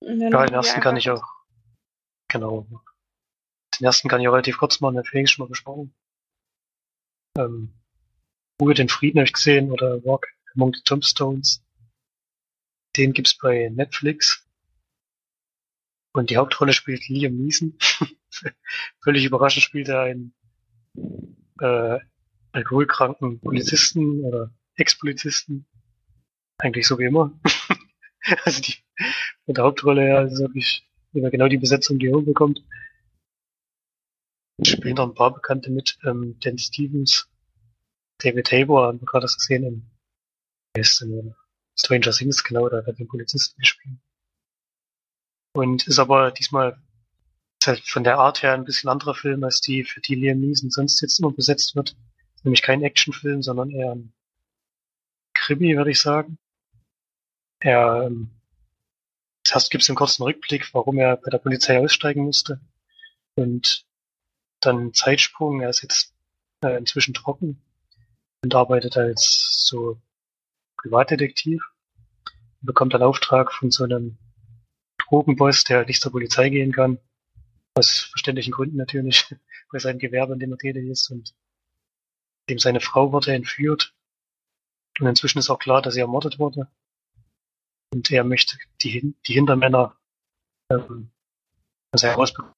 [0.00, 1.41] Ja, den ersten kann ich auch.
[2.32, 2.66] Genau.
[3.78, 5.94] Den ersten kann ich relativ kurz machen, den Felix schon mal besprochen.
[7.36, 7.74] Ähm,
[8.60, 11.62] Ruhe den Frieden habe ich gesehen oder Walk Among the Tombstones.
[12.96, 14.48] Den gibt's bei Netflix.
[16.14, 17.78] Und die Hauptrolle spielt Liam Neeson.
[19.02, 20.34] Völlig überraschend spielt er einen
[21.60, 21.98] äh,
[22.52, 25.66] alkoholkranken Polizisten oder Ex-Polizisten.
[26.58, 27.38] Eigentlich so wie immer.
[28.44, 28.76] also die
[29.44, 32.64] von der Hauptrolle her ist wirklich immer genau die Besetzung, die er bekommt.
[34.62, 37.28] Spielen noch ein paar Bekannte mit, ähm, Dan Stevens,
[38.18, 39.90] David Tabor, haben wir gerade das gesehen in,
[40.74, 41.34] ist in
[41.76, 43.98] Stranger Things, genau, da hat den Polizisten gespielt.
[45.54, 46.80] Und ist aber diesmal
[47.62, 50.40] ist halt von der Art her ein bisschen anderer Film, als die, für die Liam
[50.40, 51.96] Neeson sonst jetzt immer besetzt wird.
[52.42, 54.12] Nämlich kein Actionfilm, sondern eher ein
[55.34, 56.38] Krimi, würde ich sagen.
[57.60, 58.30] Er ähm,
[59.52, 62.58] Zuerst gibt es einen kurzen Rückblick, warum er bei der Polizei aussteigen musste.
[63.34, 63.84] Und
[64.60, 66.14] dann Zeitsprung, er ist jetzt
[66.64, 67.62] äh, inzwischen trocken
[68.42, 70.00] und arbeitet als so
[70.78, 71.62] Privatdetektiv
[72.62, 74.16] und bekommt einen Auftrag von so einem
[74.96, 76.98] Drogenboss, der nicht zur Polizei gehen kann.
[77.74, 79.34] Aus verständlichen Gründen natürlich,
[79.70, 81.34] weil sein Gewerbe, in dem er tätig ist und
[82.48, 83.94] dem seine Frau wurde entführt.
[84.98, 86.68] Und inzwischen ist auch klar, dass sie ermordet wurde.
[87.92, 89.96] Und er möchte die, die Hintermänner
[90.70, 91.10] ähm,
[91.92, 92.54] also herausbekommen,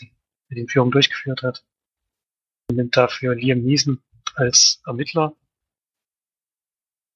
[0.00, 0.12] die
[0.50, 1.64] die Entführung durchgeführt hat.
[2.68, 4.02] Und nimmt dafür Liam Neeson
[4.34, 5.36] als Ermittler.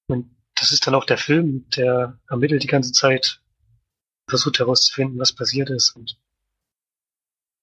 [0.08, 3.42] Und das ist dann auch der Film, der ermittelt die ganze Zeit,
[4.28, 6.20] versucht herauszufinden, was passiert ist und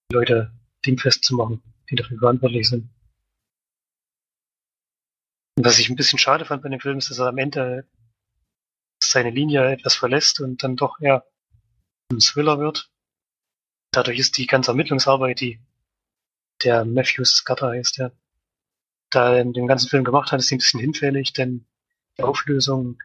[0.10, 0.52] die Leute
[0.86, 2.90] dingfest zu machen, die dafür verantwortlich sind.
[5.58, 7.88] Und was ich ein bisschen schade fand bei dem Film, ist, dass er am Ende
[9.02, 11.26] seine Linie etwas verlässt und dann doch eher
[12.12, 12.90] ein Thriller wird.
[13.92, 15.60] Dadurch ist die ganze Ermittlungsarbeit, die
[16.64, 18.12] der Matthew Scudder heißt, der
[19.10, 21.66] da in dem ganzen Film gemacht hat, ist ein bisschen hinfällig, denn
[22.18, 23.02] die Auflösung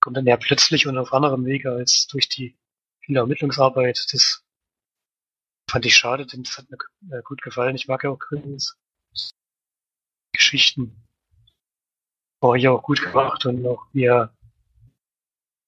[0.00, 2.56] kommt dann eher plötzlich und auf anderem Wege als durch die
[3.00, 4.06] viele Ermittlungsarbeit.
[4.12, 4.44] Das
[5.70, 7.76] fand ich schade, denn das hat mir gut gefallen.
[7.76, 8.76] Ich mag ja auch Grimm's
[10.32, 11.04] Geschichten.
[12.40, 14.32] War hier auch gut gemacht und auch wie er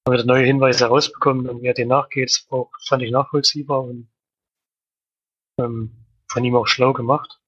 [0.05, 4.09] haben wir neue Hinweise herausbekommen und wer den nachgeht, auch, fand ich nachvollziehbar und
[5.59, 7.39] ähm, von ihm auch schlau gemacht.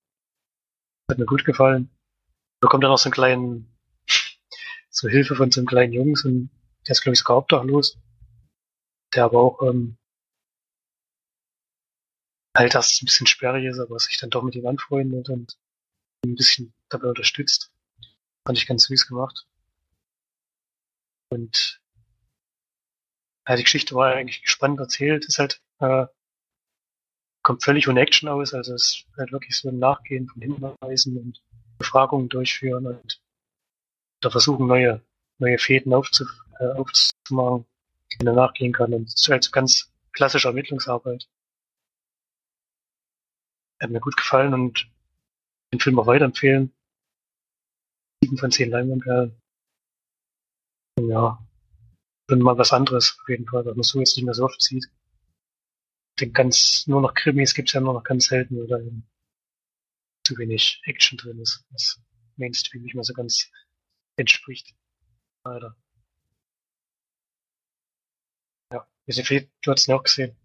[1.10, 1.89] Hat mir gut gefallen.
[2.62, 3.78] Bekommt dann auch so einen kleinen,
[4.89, 6.50] so Hilfe von so einem kleinen Jungs und
[6.88, 7.98] der ist glaube ich sogar obdachlos.
[9.16, 9.98] Der aber auch ähm,
[12.56, 15.58] halt das ein bisschen sperrig ist, aber sich dann doch mit ihm anfreundet und
[16.26, 17.72] ein bisschen dabei unterstützt.
[18.46, 19.48] Fand ich ganz süß gemacht.
[21.30, 21.83] Und
[23.48, 26.06] ja, die Geschichte war eigentlich spannend erzählt, ist halt, äh,
[27.44, 31.18] kommt völlig ohne Action aus, also es ist halt wirklich so ein Nachgehen von Hinweisen
[31.18, 31.44] und
[31.78, 33.22] Befragungen durchführen und
[34.22, 35.04] da versuchen neue,
[35.40, 36.26] neue Fäden aufzu,
[36.60, 37.66] äh, aufzumachen,
[38.14, 41.28] die man nachgehen kann und es ist halt so ganz klassische Ermittlungsarbeit.
[43.82, 44.90] Hat mir gut gefallen und
[45.74, 46.74] den Film auch weiterempfehlen.
[48.22, 49.36] Sieben von zehn Leinwandperlen.
[51.02, 51.44] Ja,
[52.34, 54.62] schon mal was anderes, auf jeden Fall, was man so jetzt nicht mehr so oft
[54.62, 54.86] sieht.
[56.19, 58.80] Den ganz, nur noch Krimis gibt's ja nur noch ganz selten oder
[60.26, 62.00] zu wenig Action drin ist, was
[62.38, 63.50] Mainstream nicht mehr so ganz
[64.15, 64.74] entspricht.
[65.43, 65.76] Leider.
[68.72, 70.36] Ja, viel, du hast ihn auch gesehen.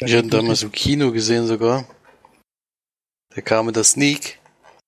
[0.00, 1.86] Ich hatte ihn damals im Kino gesehen sogar.
[3.34, 4.40] Der kam in der Sneak.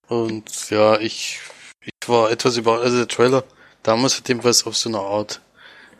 [0.08, 1.40] Und ja, ich,
[1.80, 3.44] ich war etwas über, also der Trailer
[3.82, 5.40] damals hat jedenfalls auf so eine Art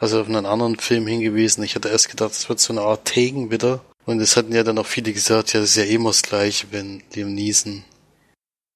[0.04, 1.64] also auf einen anderen Film hingewiesen.
[1.64, 3.82] Ich hatte erst gedacht, es wird so eine Art Taken wieder.
[4.04, 6.66] Und es hatten ja dann auch viele gesagt, ja, das ist ja immer das Gleiche,
[6.72, 7.84] wenn Liam Neeson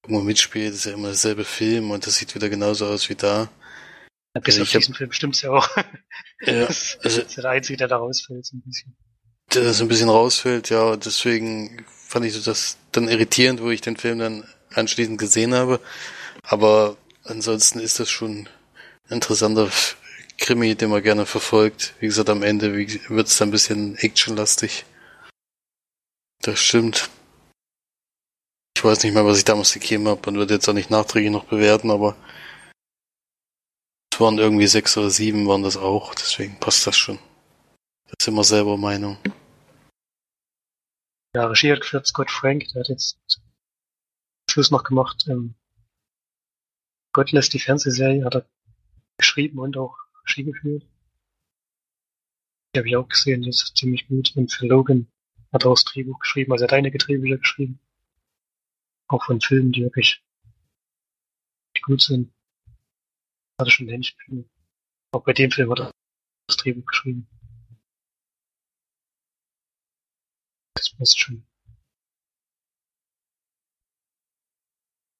[0.02, 3.14] irgendwo mitspielt, das ist ja immer derselbe Film und das sieht wieder genauso aus wie
[3.14, 3.50] da.
[4.34, 5.68] Ja, bis also auf diesen hab, Film stimmt's ja auch.
[6.46, 8.96] Ja, das, also, ist der Einzige, der da rausfällt, so ein bisschen.
[9.52, 13.96] Der so ein bisschen rausfällt, ja, deswegen fand ich das dann irritierend, wo ich den
[13.96, 15.80] Film dann anschließend gesehen habe.
[16.44, 18.46] Aber ansonsten ist das schon
[19.08, 19.68] ein interessanter
[20.38, 21.94] Krimi, den man gerne verfolgt.
[22.00, 24.86] Wie gesagt, am Ende wird es dann ein bisschen actionlastig.
[26.40, 27.10] Das stimmt.
[28.76, 31.32] Ich weiß nicht mehr, was ich damals gegeben habe und würde jetzt auch nicht nachträglich
[31.32, 32.16] noch bewerten, aber
[34.12, 37.18] es waren irgendwie sechs oder sieben waren das auch, deswegen passt das schon.
[38.04, 39.18] Das ist immer selber Meinung.
[41.34, 43.18] Ja, Regie hat geführt Scott Frank, der hat jetzt
[44.48, 45.26] Schluss noch gemacht.
[45.28, 45.54] Ähm,
[47.12, 48.48] Godless, die Fernsehserie, hat er
[49.18, 49.96] geschrieben und auch
[50.28, 50.86] Regie geführt.
[52.74, 54.36] Die habe ich auch gesehen, die ist ziemlich gut.
[54.36, 55.10] Und für Logan
[55.52, 57.80] hat er auch das Drehbuch geschrieben, also er hat einige Drehbücher geschrieben.
[59.08, 60.22] Auch von Filmen, die wirklich
[61.76, 62.32] die gut sind.
[63.58, 64.48] Hat er schon Händchen.
[65.12, 65.90] Auch bei dem Film hat er
[66.46, 67.26] das Drehbuch geschrieben.
[70.74, 71.46] Das passt schon.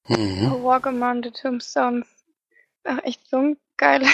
[0.07, 0.63] Mhm.
[0.63, 2.07] Walk Among the Tombstones.
[2.83, 4.09] Ach, echt so ein geiler.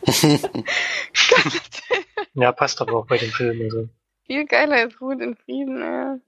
[2.36, 3.62] Ja, passt aber auch bei dem Film.
[3.62, 3.88] Also.
[4.26, 6.18] Viel geiler als Ruhe in Frieden, ja.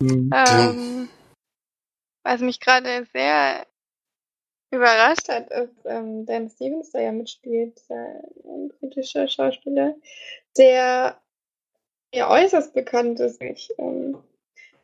[0.00, 0.30] Mhm.
[0.34, 1.08] Ähm,
[2.24, 3.64] was mich gerade sehr
[4.72, 9.94] überrascht hat, ist, ähm, Dan Stevens, der ja mitspielt, der, ein britischer Schauspieler,
[10.56, 11.20] der
[12.12, 13.40] ja äußerst bekannt ist.
[13.40, 14.18] Ich, ähm,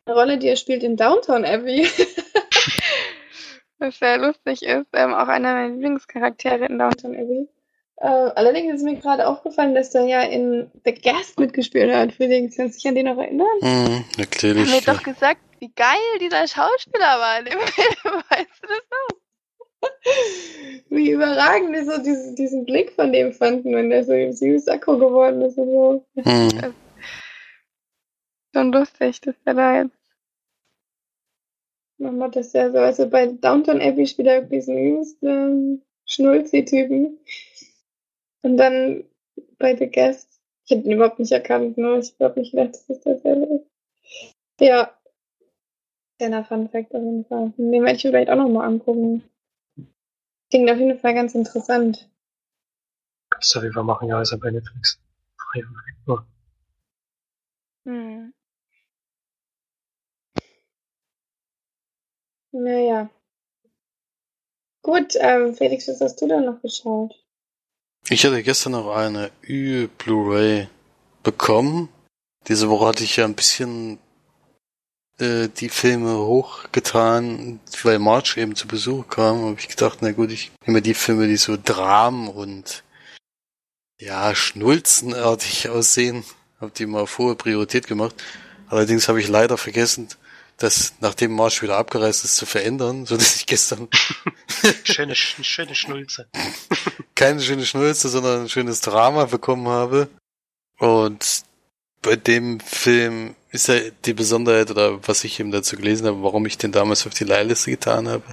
[0.04, 1.88] eine Rolle, die er spielt in Downtown Abbey.
[3.82, 4.86] was sehr lustig ist.
[4.92, 7.48] Ähm, auch einer meiner Lieblingscharaktere in Downtown Abbey.
[7.96, 12.12] Äh, allerdings ist mir gerade aufgefallen, dass er ja in The Guest mitgespielt hat.
[12.12, 13.46] Felix, kannst du dich an den noch erinnern?
[13.60, 14.72] Mhm, natürlich.
[14.72, 14.94] Wir ja.
[14.94, 18.22] doch gesagt, wie geil dieser Schauspieler war in dem Film.
[18.30, 19.18] Weißt du das noch?
[20.90, 24.96] Wie überragend wir so diesen, diesen Blick von dem fanden, wenn der so im Sakko
[24.96, 26.06] geworden ist und so.
[26.14, 26.74] Mhm.
[28.54, 30.01] Schon lustig, dass er da jetzt.
[32.02, 32.78] Man macht das ja so.
[32.78, 37.16] Also bei Downton Abbey spielt er diesen übelsten Schnulzi-Typen.
[38.42, 39.04] Und dann
[39.58, 40.28] bei The Guest.
[40.64, 41.98] Ich hab ihn überhaupt nicht erkannt, ne?
[41.98, 43.70] Ich glaube nicht gedacht, dass das derselbe ist.
[44.60, 44.98] Ja.
[46.18, 47.52] Kleiner Fun Fact auf jeden Fall.
[47.56, 49.22] Den werde ich vielleicht auch nochmal angucken.
[50.50, 52.10] Klingt auf jeden Fall ganz interessant.
[53.30, 55.00] Kannst du Fall machen, ja, ist ja bei Netflix.
[55.36, 56.26] Frei verfügbar.
[57.86, 58.34] Hm.
[62.52, 63.10] Naja.
[64.82, 67.14] Gut, ähm, Felix, was hast du da noch geschaut?
[68.08, 70.68] Ich hatte gestern noch eine Ü-Blu-ray
[71.22, 71.88] bekommen.
[72.48, 73.98] Diese Woche hatte ich ja ein bisschen
[75.18, 79.44] äh, die Filme hochgetan, weil March eben zu Besuch kam.
[79.44, 82.82] Habe ich gedacht, na gut, ich nehme die Filme, die so Dramen und
[84.00, 86.24] ja, schnulzenartig aussehen.
[86.60, 88.14] Habe die mal auf hohe Priorität gemacht.
[88.68, 90.08] Allerdings habe ich leider vergessen,
[90.58, 93.88] das, nachdem March wieder abgereist ist, zu verändern, so dass ich gestern
[94.84, 96.28] Schöne, sch- schöne Schnulze.
[97.14, 100.08] keine schöne Schnulze, sondern ein schönes Drama bekommen habe.
[100.78, 101.42] Und
[102.02, 106.46] bei dem Film ist ja die Besonderheit, oder was ich eben dazu gelesen habe, warum
[106.46, 108.24] ich den damals auf die Leihliste getan habe,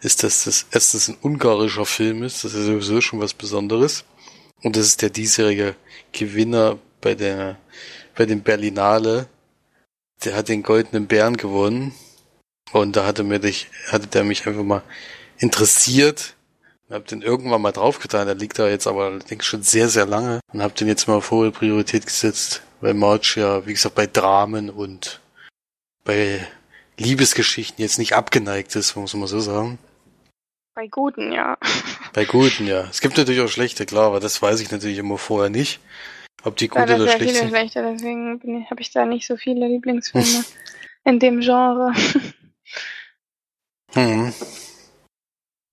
[0.00, 4.04] ist, dass das erstens ein ungarischer Film ist, das ist sowieso schon was Besonderes.
[4.62, 5.74] Und das ist der diesjährige
[6.12, 7.56] Gewinner bei der,
[8.16, 9.28] bei dem Berlinale.
[10.24, 11.94] Der hat den Goldenen Bären gewonnen.
[12.72, 14.82] Und da hatte mir dich, hatte der mich einfach mal
[15.38, 16.34] interessiert.
[16.88, 20.06] Ich hab den irgendwann mal draufgetan, der liegt da jetzt aber allerdings schon sehr, sehr
[20.06, 24.06] lange und hab den jetzt mal hohe Priorität gesetzt, weil March ja, wie gesagt, bei
[24.06, 25.20] Dramen und
[26.04, 26.46] bei
[26.98, 29.78] Liebesgeschichten jetzt nicht abgeneigt ist, muss man so sagen.
[30.74, 31.58] Bei Guten, ja.
[32.14, 32.86] Bei guten, ja.
[32.90, 35.80] Es gibt natürlich auch schlechte, klar, aber das weiß ich natürlich immer vorher nicht.
[36.44, 37.48] Ob die Ja, gut das oder ja schlecht sind.
[37.50, 40.44] schlechter, deswegen habe ich da nicht so viele Lieblingsfilme
[41.04, 41.92] in dem Genre.
[43.94, 44.32] Hm.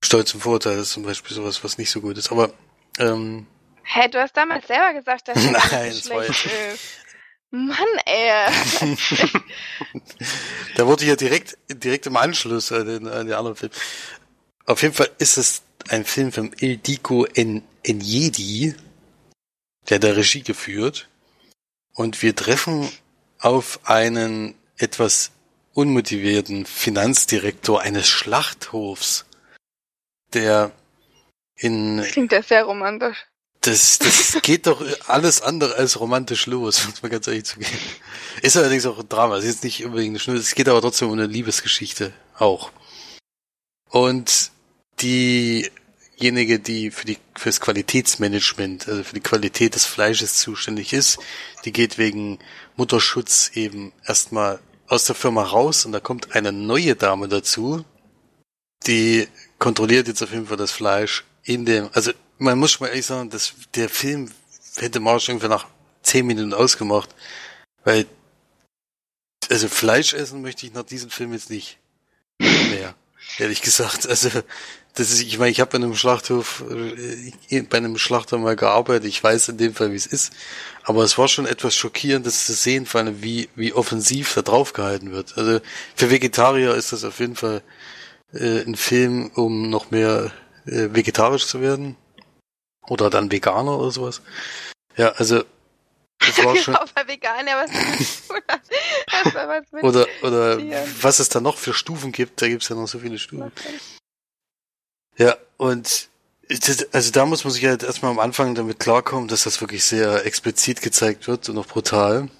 [0.04, 2.30] Stolz und Vorurteil ist zum Beispiel sowas, was nicht so gut ist.
[2.30, 2.52] Aber
[2.98, 3.46] ähm,
[3.82, 6.98] Hä, du hast damals selber gesagt, dass Nein, das schlecht ist.
[7.50, 8.96] Mann, ey.
[10.76, 13.72] da wurde ja direkt, direkt im Anschluss an den, an den anderen Film.
[14.66, 18.74] Auf jeden Fall ist es ein Film von Ildiko en, Enjedi,
[19.88, 21.08] der da Regie geführt.
[21.94, 22.88] Und wir treffen
[23.38, 25.32] auf einen etwas
[25.74, 29.24] unmotivierten Finanzdirektor eines Schlachthofs,
[30.32, 30.72] der
[31.56, 33.26] in Klingt das sehr romantisch.
[33.60, 37.70] das, das geht doch alles andere als romantisch los, muss man ganz ehrlich zugeben.
[38.42, 39.36] Ist allerdings auch ein Drama.
[39.36, 42.70] Es ist jetzt nicht unbedingt eine Schnur, es geht aber trotzdem um eine Liebesgeschichte auch.
[43.90, 44.50] Und
[46.20, 51.18] diejenige, die für die fürs Qualitätsmanagement, also für die Qualität des Fleisches zuständig ist,
[51.64, 52.38] die geht wegen
[52.76, 57.84] Mutterschutz eben erstmal aus der Firma raus und da kommt eine neue Dame dazu,
[58.86, 62.90] die kontrolliert jetzt auf jeden Fall das Fleisch in dem, also man muss schon mal
[62.90, 64.30] ehrlich sagen, dass der Film
[64.76, 65.66] hätte Marsch irgendwie nach
[66.02, 67.14] zehn Minuten ausgemacht,
[67.84, 68.06] weil
[69.50, 71.78] also Fleisch essen möchte ich nach diesem Film jetzt nicht
[72.38, 72.94] mehr,
[73.38, 74.06] ehrlich gesagt.
[74.06, 74.30] Also
[74.94, 76.64] das ist, ich meine, ich habe bei einem Schlachthof,
[77.50, 79.06] äh, bei einem Schlachter mal gearbeitet.
[79.06, 80.32] Ich weiß in dem Fall, wie es ist.
[80.82, 84.42] Aber es war schon etwas schockierend, das zu sehen, vor allem wie, wie offensiv da
[84.42, 85.38] drauf gehalten wird.
[85.38, 85.60] Also
[85.94, 87.62] für Vegetarier ist das auf jeden Fall
[88.32, 90.32] äh, ein Film, um noch mehr
[90.66, 91.96] äh, vegetarisch zu werden.
[92.88, 94.22] Oder dann Veganer oder sowas.
[94.96, 95.44] Ja, also
[96.18, 96.76] das war schon.
[96.76, 98.28] Auch bei Veganer, was
[99.82, 100.58] oder oder
[101.00, 103.52] was es da noch für Stufen gibt, da gibt's ja noch so viele Stufen.
[105.20, 106.08] Ja, und
[106.92, 110.24] also da muss man sich halt erstmal am Anfang damit klarkommen, dass das wirklich sehr
[110.24, 112.30] explizit gezeigt wird und auch brutal.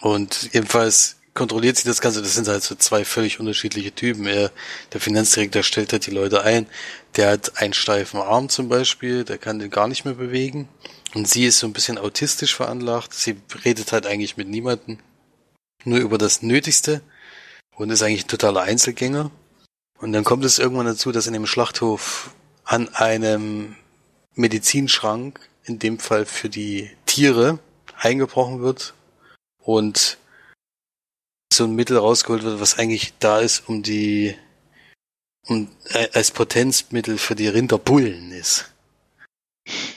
[0.00, 2.22] Und jedenfalls kontrolliert sie das Ganze.
[2.22, 4.26] Das sind halt so zwei völlig unterschiedliche Typen.
[4.26, 4.50] Er,
[4.94, 6.66] der Finanzdirektor stellt halt die Leute ein.
[7.16, 10.66] Der hat einen steifen Arm zum Beispiel, der kann den gar nicht mehr bewegen.
[11.14, 13.12] Und sie ist so ein bisschen autistisch veranlagt.
[13.12, 14.98] Sie redet halt eigentlich mit niemandem.
[15.84, 17.02] Nur über das Nötigste.
[17.76, 19.30] Und ist eigentlich ein totaler Einzelgänger.
[20.00, 22.30] Und dann kommt es irgendwann dazu, dass in dem Schlachthof
[22.64, 23.76] an einem
[24.34, 27.58] Medizinschrank, in dem Fall für die Tiere,
[27.96, 28.94] eingebrochen wird
[29.58, 30.18] und
[31.52, 34.36] so ein Mittel rausgeholt wird, was eigentlich da ist, um die
[35.48, 38.70] um, äh, als Potenzmittel für die Rinderbullen ist.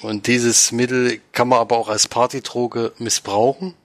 [0.02, 3.76] Und dieses Mittel kann man aber auch als Partydroge missbrauchen.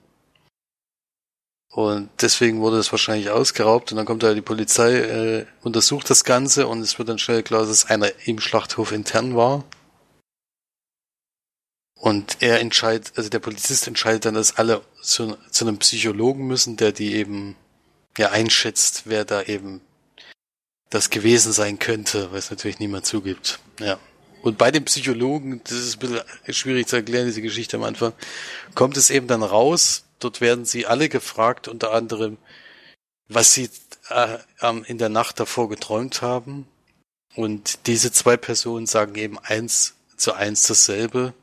[1.77, 6.23] Und deswegen wurde es wahrscheinlich ausgeraubt und dann kommt da die Polizei, äh, untersucht das
[6.23, 9.63] Ganze und es wird dann schnell klar, dass es einer im Schlachthof intern war.
[11.93, 16.77] Und er entscheidet, also der Polizist entscheidet dann, dass alle zu, zu einem Psychologen müssen,
[16.77, 17.55] der die eben
[18.17, 19.81] ja einschätzt, wer da eben
[20.89, 23.59] das gewesen sein könnte, weil es natürlich niemand zugibt.
[23.79, 23.99] Ja.
[24.41, 26.23] Und bei dem Psychologen, das ist ein bisschen
[26.55, 28.13] schwierig zu erklären, diese Geschichte am Anfang,
[28.73, 32.37] kommt es eben dann raus, Dort werden sie alle gefragt, unter anderem,
[33.27, 33.69] was sie
[34.09, 34.37] äh,
[34.85, 36.67] in der Nacht davor geträumt haben.
[37.35, 41.33] Und diese zwei Personen sagen eben eins zu eins dasselbe,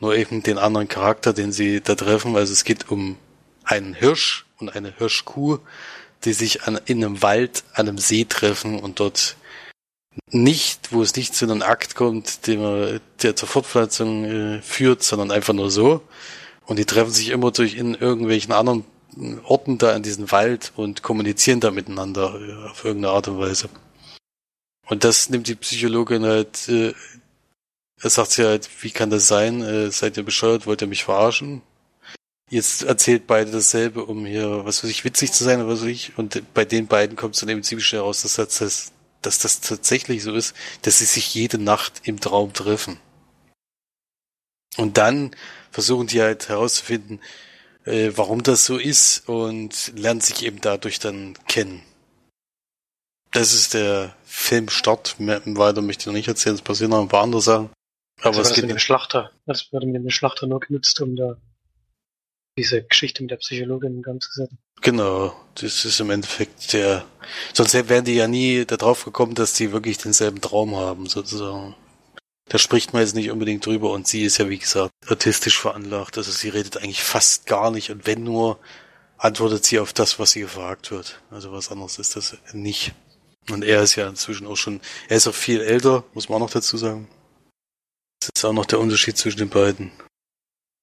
[0.00, 2.36] nur eben den anderen Charakter, den sie da treffen.
[2.36, 3.16] Also es geht um
[3.64, 5.58] einen Hirsch und eine Hirschkuh,
[6.24, 9.36] die sich an, in einem Wald an einem See treffen und dort
[10.30, 15.30] nicht, wo es nicht zu einem Akt kommt, der, der zur Fortpflanzung äh, führt, sondern
[15.30, 16.02] einfach nur so,
[16.68, 18.84] und die treffen sich immer durch in irgendwelchen anderen
[19.44, 23.70] Orten da in diesem Wald und kommunizieren da miteinander äh, auf irgendeine Art und Weise.
[24.86, 26.92] Und das nimmt die Psychologin halt, äh,
[28.00, 29.62] er sagt sie halt, wie kann das sein?
[29.62, 30.66] Äh, seid ihr bescheuert?
[30.66, 31.62] Wollt ihr mich verarschen?
[32.50, 35.88] Jetzt erzählt beide dasselbe, um hier, was weiß ich, witzig zu sein oder was weiß
[35.88, 36.18] ich.
[36.18, 38.92] Und bei den beiden kommt es dann eben ziemlich schnell raus, dass das,
[39.22, 42.98] dass das tatsächlich so ist, dass sie sich jede Nacht im Traum treffen.
[44.76, 45.34] Und dann
[45.70, 47.20] versuchen die halt herauszufinden,
[47.84, 51.82] äh, warum das so ist und lernen sich eben dadurch dann kennen.
[53.32, 55.16] Das ist der Filmstart.
[55.18, 57.70] Weiter möchte ich noch nicht erzählen, es passieren noch ein paar andere Sachen.
[58.20, 59.30] Aber also es geht mit dem Schlachter.
[59.46, 61.36] Das wurde mit dem Schlachter nur genutzt, um da
[62.56, 64.58] diese Geschichte mit der Psychologin in Gang zu setzen.
[64.80, 67.04] Genau, das ist im Endeffekt der.
[67.52, 71.74] Sonst wären die ja nie darauf gekommen, dass die wirklich denselben Traum haben, sozusagen.
[72.48, 76.16] Da spricht man jetzt nicht unbedingt drüber und sie ist ja, wie gesagt, autistisch veranlagt.
[76.16, 78.58] Also sie redet eigentlich fast gar nicht und wenn nur,
[79.18, 81.20] antwortet sie auf das, was sie gefragt wird.
[81.30, 82.94] Also was anderes ist das nicht.
[83.50, 86.46] Und er ist ja inzwischen auch schon, er ist auch viel älter, muss man auch
[86.46, 87.08] noch dazu sagen.
[88.20, 89.90] Das ist auch noch der Unterschied zwischen den beiden.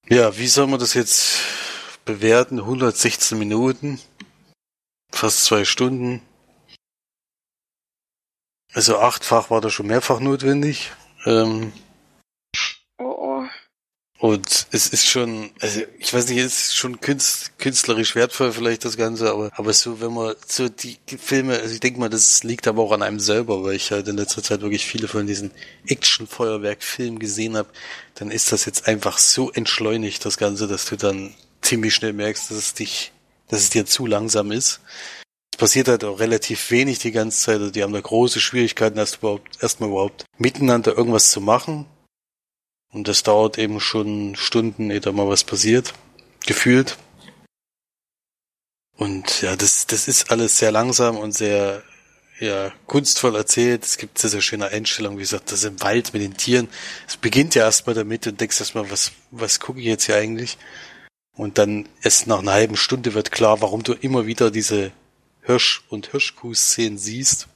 [0.07, 1.39] Ja, wie soll man das jetzt
[2.05, 2.59] bewerten?
[2.59, 3.99] 116 Minuten,
[5.11, 6.21] fast zwei Stunden.
[8.73, 10.91] Also achtfach war da schon mehrfach notwendig.
[11.25, 11.71] Ähm,
[12.99, 13.43] oh, oh.
[14.17, 18.85] Und es ist schon, also ich weiß nicht, es ist schon künst, künstlerisch wertvoll vielleicht
[18.85, 22.43] das Ganze, aber, aber so, wenn man so die Filme, also ich denke mal, das
[22.43, 25.27] liegt aber auch an einem selber, weil ich halt in letzter Zeit wirklich viele von
[25.27, 25.51] diesen
[25.87, 27.69] Action-Feuerwerk-Filmen gesehen habe,
[28.15, 32.49] dann ist das jetzt einfach so entschleunigt, das Ganze, dass du dann ziemlich schnell merkst,
[32.51, 33.11] dass es dich,
[33.49, 34.79] dass es dir zu langsam ist.
[35.55, 37.59] Es passiert halt auch relativ wenig die ganze Zeit.
[37.59, 41.85] Also die haben da große Schwierigkeiten, erst überhaupt, erstmal überhaupt miteinander irgendwas zu machen.
[42.91, 45.93] Und das dauert eben schon Stunden, ehe da mal was passiert.
[46.45, 46.97] Gefühlt.
[48.97, 51.83] Und ja, das, das ist alles sehr langsam und sehr,
[52.41, 53.85] ja, kunstvoll erzählt.
[53.85, 56.67] Es gibt sehr, sehr schöne Einstellungen, wie gesagt, das im Wald mit den Tieren.
[57.07, 60.57] Es beginnt ja erstmal damit und denkst erstmal, was, was gucke ich jetzt hier eigentlich?
[61.37, 64.91] Und dann erst nach einer halben Stunde wird klar, warum du immer wieder diese
[65.45, 67.47] Hirsch- und Hirschkuh-Szenen siehst.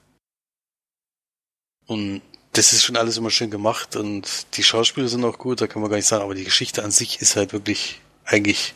[1.87, 2.21] Und
[2.53, 5.81] das ist schon alles immer schön gemacht und die Schauspieler sind auch gut, da kann
[5.81, 8.73] man gar nicht sagen, aber die Geschichte an sich ist halt wirklich eigentlich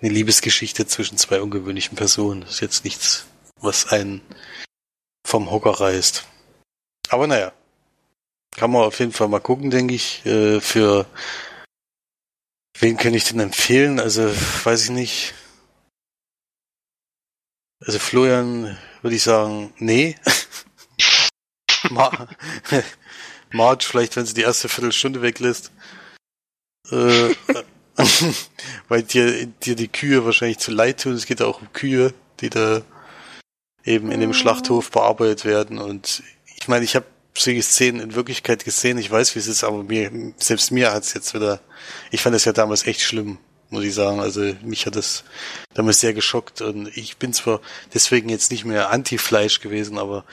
[0.00, 2.42] eine Liebesgeschichte zwischen zwei ungewöhnlichen Personen.
[2.42, 3.26] Das ist jetzt nichts,
[3.60, 4.20] was einen
[5.26, 6.26] vom Hocker reißt.
[7.08, 7.52] Aber naja,
[8.52, 10.24] kann man auf jeden Fall mal gucken, denke ich.
[10.24, 11.06] Äh, für
[12.78, 14.00] wen kann ich denn empfehlen?
[14.00, 14.30] Also,
[14.64, 15.34] weiß ich nicht.
[17.86, 20.16] Also Florian würde ich sagen, nee.
[21.90, 22.28] Mar
[23.52, 25.70] Marge, vielleicht wenn sie die erste Viertelstunde weglässt.
[26.90, 27.34] Äh,
[28.88, 31.14] weil dir, dir die Kühe wahrscheinlich zu leid tun.
[31.14, 32.82] Es geht auch um Kühe, die da
[33.84, 34.34] eben in dem mhm.
[34.34, 35.78] Schlachthof bearbeitet werden.
[35.78, 36.24] Und
[36.58, 38.98] ich meine, ich habe solche Szenen in Wirklichkeit gesehen.
[38.98, 41.60] Ich weiß, wie es ist, aber mir, selbst mir hat's jetzt wieder.
[42.10, 43.38] Ich fand es ja damals echt schlimm,
[43.70, 44.20] muss ich sagen.
[44.20, 45.24] Also mich hat das
[45.74, 47.60] damals sehr geschockt und ich bin zwar
[47.94, 50.24] deswegen jetzt nicht mehr Anti-Fleisch gewesen, aber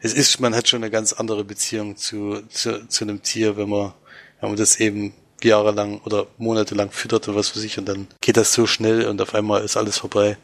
[0.00, 3.68] es ist, man hat schon eine ganz andere Beziehung zu, zu, zu einem Tier, wenn
[3.68, 3.92] man,
[4.40, 5.12] wenn man das eben
[5.42, 9.20] jahrelang oder monatelang füttert oder was weiß ich und dann geht das so schnell und
[9.22, 10.36] auf einmal ist alles vorbei.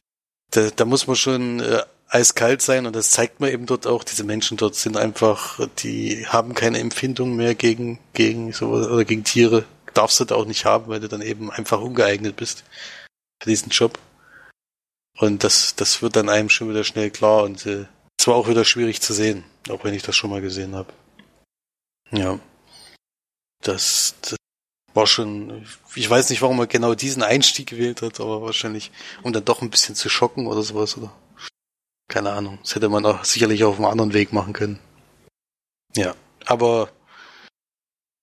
[0.50, 4.04] Da, da muss man schon äh, eiskalt sein und das zeigt man eben dort auch.
[4.04, 9.24] Diese Menschen dort sind einfach, die haben keine Empfindung mehr gegen, gegen so oder gegen
[9.24, 9.64] Tiere.
[9.96, 12.64] Darfst du da auch nicht haben, weil du dann eben einfach ungeeignet bist
[13.42, 13.98] für diesen Job.
[15.18, 17.86] Und das, das wird dann einem schon wieder schnell klar und äh,
[18.18, 20.92] es war auch wieder schwierig zu sehen, auch wenn ich das schon mal gesehen habe.
[22.10, 22.38] Ja.
[23.62, 24.36] Das, das
[24.92, 28.90] war schon, ich weiß nicht, warum er genau diesen Einstieg gewählt hat, aber wahrscheinlich,
[29.22, 31.10] um dann doch ein bisschen zu schocken oder sowas, oder?
[32.08, 32.58] Keine Ahnung.
[32.62, 34.78] Das hätte man auch sicherlich auf einem anderen Weg machen können.
[35.94, 36.90] Ja, aber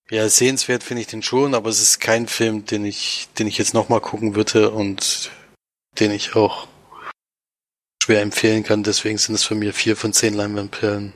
[0.09, 3.57] ja, sehenswert finde ich den schon, aber es ist kein Film, den ich, den ich
[3.57, 5.31] jetzt nochmal gucken würde und
[5.99, 6.67] den ich auch
[8.03, 8.83] schwer empfehlen kann.
[8.83, 11.13] Deswegen sind es für mich vier von zehn Leinwandperlen.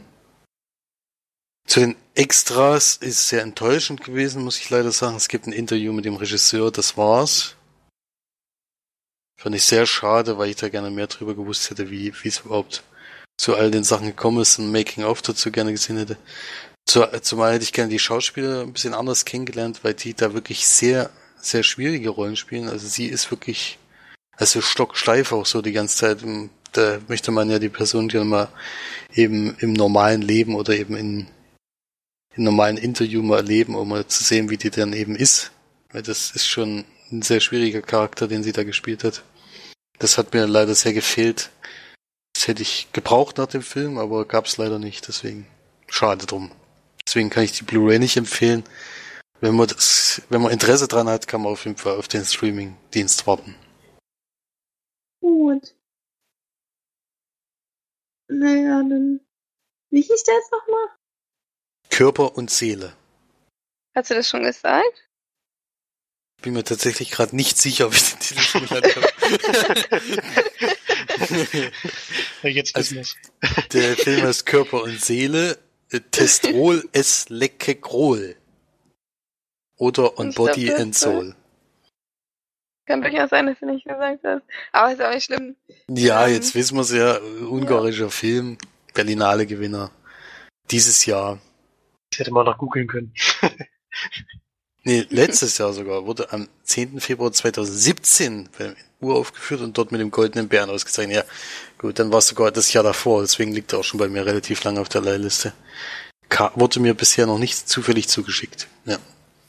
[1.67, 5.17] Zu den Extras ist sehr enttäuschend gewesen, muss ich leider sagen.
[5.17, 7.55] Es gibt ein Interview mit dem Regisseur, das war's.
[9.39, 12.39] Fand ich sehr schade, weil ich da gerne mehr drüber gewusst hätte, wie, wie es
[12.39, 12.83] überhaupt
[13.37, 16.17] zu all den Sachen gekommen ist und Making-of dazu gerne gesehen hätte.
[16.87, 21.09] Zumal hätte ich gerne die Schauspieler ein bisschen anders kennengelernt, weil die da wirklich sehr,
[21.39, 22.69] sehr schwierige Rollen spielen.
[22.69, 23.77] Also sie ist wirklich,
[24.37, 26.19] also stocksteif auch so die ganze Zeit.
[26.71, 28.47] Da möchte man ja die Person gerne mal
[29.13, 31.27] eben im normalen Leben oder eben in,
[32.35, 35.51] in normalen Interview mal erleben, um mal zu sehen, wie die dann eben ist.
[35.91, 39.23] Weil das ist schon ein sehr schwieriger Charakter, den sie da gespielt hat.
[39.99, 41.49] Das hat mir leider sehr gefehlt.
[42.33, 45.07] Das hätte ich gebraucht nach dem Film, aber gab es leider nicht.
[45.09, 45.47] Deswegen
[45.89, 46.51] schade drum.
[47.07, 48.65] Deswegen kann ich die Blu-ray nicht empfehlen.
[49.39, 52.25] Wenn man das, wenn man Interesse dran hat, kann man auf jeden Fall auf den
[52.25, 53.55] Streaming-Dienst warten.
[55.21, 55.73] Gut.
[58.27, 59.21] Naja, dann.
[59.89, 60.89] Wie hieß der jetzt nochmal?
[61.89, 62.93] Körper und Seele.
[63.95, 65.07] Hast du das schon gesagt?
[66.41, 69.07] bin mir tatsächlich gerade nicht sicher, ob ich den Titel schon genannt habe.
[72.49, 73.01] Jetzt also,
[73.73, 75.57] Der Film heißt Körper und Seele,
[75.89, 78.35] Testrol es Leckegrol.
[79.77, 81.35] Oder On Body glaub, and Soul.
[82.87, 84.43] Kann durchaus sein, dass du nicht gesagt hast.
[84.71, 85.55] Aber ist auch nicht schlimm.
[85.89, 87.19] Ja, ähm, jetzt wissen wir es ja.
[87.47, 88.09] Ungarischer ja.
[88.09, 88.57] Film,
[88.93, 89.91] Berlinale Gewinner.
[90.71, 91.39] Dieses Jahr.
[92.11, 93.13] Das hätte man noch googeln können.
[94.87, 96.05] Nee, letztes Jahr sogar.
[96.05, 97.01] Wurde am 10.
[97.01, 101.17] Februar 2017 bei uraufgeführt und dort mit dem goldenen Bären ausgezeichnet.
[101.17, 101.23] Ja,
[101.77, 104.25] gut, dann war es sogar das Jahr davor, deswegen liegt er auch schon bei mir
[104.25, 105.51] relativ lange auf der Leihliste.
[106.29, 108.69] Ka wurde mir bisher noch nicht zufällig zugeschickt.
[108.85, 108.97] Ja,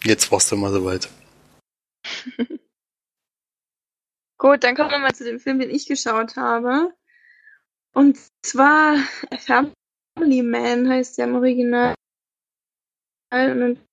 [0.02, 1.08] jetzt war es dann mal soweit.
[4.38, 6.92] gut, dann kommen wir mal zu dem Film, den ich geschaut habe.
[7.94, 8.96] Und zwar
[9.38, 11.94] Family Man heißt der im Original.
[13.30, 13.87] Und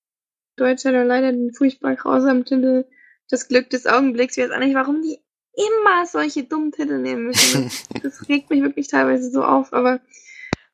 [0.56, 2.86] Deutsch hat er leider den furchtbar grausamen Titel
[3.30, 4.38] Das Glück des Augenblicks.
[4.38, 5.20] Ich weiß auch nicht, warum die
[5.56, 7.72] immer solche dummen Titel nehmen müssen.
[8.03, 9.99] Das, regt mich wirklich teilweise so auf, aber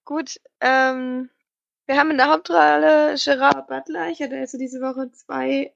[0.05, 0.39] gut.
[0.59, 1.29] Ähm,
[1.85, 4.09] wir haben in der Hauptrolle Gerard Butler.
[4.09, 5.73] Ich hatte also diese Woche zwei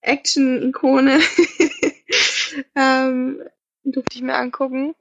[0.00, 1.20] Action-Ikone.
[2.74, 3.42] ähm,
[3.84, 4.94] durfte ich mir angucken.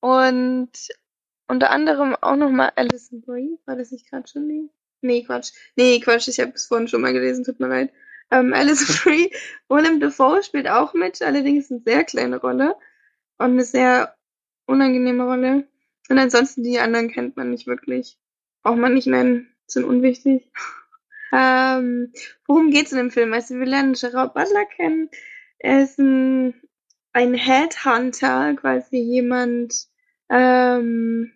[0.00, 0.70] Und
[1.48, 3.58] unter anderem auch nochmal Alison Brie.
[3.66, 4.70] War das nicht gerade schon die?
[5.02, 5.52] Nee, Quatsch.
[5.76, 7.92] Nee, Quatsch, ich habe es vorhin schon mal gelesen, tut mir leid.
[8.30, 9.30] Ähm, Alice Free,
[9.68, 12.76] Willem Dafoe spielt auch mit, allerdings eine sehr kleine Rolle
[13.38, 14.16] und eine sehr
[14.66, 15.66] unangenehme Rolle.
[16.08, 18.18] Und ansonsten die anderen kennt man nicht wirklich.
[18.62, 20.50] Braucht man nicht nennen, sind unwichtig.
[21.32, 22.12] ähm,
[22.46, 23.32] worum geht's in dem Film?
[23.32, 25.08] Also wir lernen Gerard Butler kennen.
[25.58, 26.54] Er ist ein,
[27.12, 29.88] ein Headhunter, quasi jemand,
[30.28, 31.32] ähm,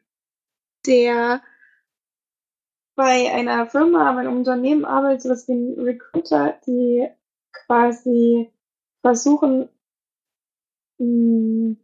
[0.87, 1.43] der
[2.97, 7.09] bei einer Firma, bei einem Unternehmen arbeitet, sowas wie Recruiter, die
[7.53, 8.53] quasi
[9.03, 9.69] versuchen,
[10.99, 11.77] hm,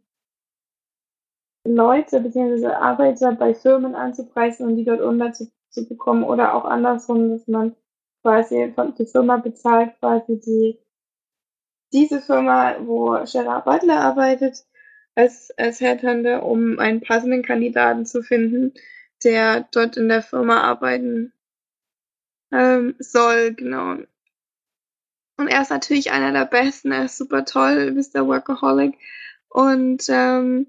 [1.65, 2.67] Leute bzw.
[2.67, 7.47] Arbeiter bei Firmen anzupreisen und die dort unter zu, zu bekommen oder auch andersrum, dass
[7.47, 7.75] man
[8.21, 10.79] quasi die Firma bezahlt quasi die
[11.93, 14.65] diese Firma, wo Gerard Butler arbeitet,
[15.15, 18.73] als, als Headhunter, um einen passenden Kandidaten zu finden,
[19.23, 21.33] der dort in der Firma arbeiten
[22.51, 23.97] ähm, soll, genau.
[25.37, 28.27] Und er ist natürlich einer der Besten, er ist super toll, Mr.
[28.27, 28.95] Workaholic.
[29.49, 30.67] Und ähm,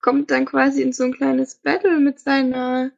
[0.00, 2.90] kommt dann quasi in so ein kleines Battle mit seiner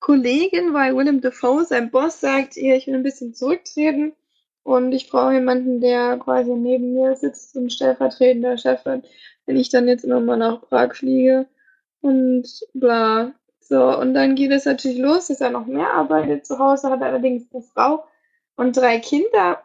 [0.00, 4.14] Kollegin, weil Willem Dafoe, sein Boss, sagt, hier, ich will ein bisschen zurücktreten
[4.62, 9.06] und ich brauche jemanden, der quasi neben mir sitzt und stellvertretender Chef wird,
[9.46, 11.46] wenn ich dann jetzt nochmal nach Prag fliege
[12.00, 13.32] und bla.
[13.60, 16.46] So, und dann geht es natürlich los, dass er noch mehr arbeitet.
[16.46, 18.04] Zu Hause hat er allerdings eine Frau
[18.56, 19.62] und drei Kinder.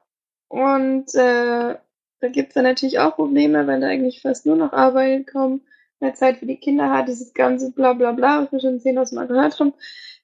[0.48, 1.76] Und äh,
[2.20, 5.62] da gibt es dann natürlich auch Probleme, weil er eigentlich fast nur noch arbeitet, kaum
[6.00, 9.20] mehr Zeit für die Kinder hat, dieses ganze bla bla bla, was wir schon zehntausend
[9.20, 9.74] Mal gehört haben,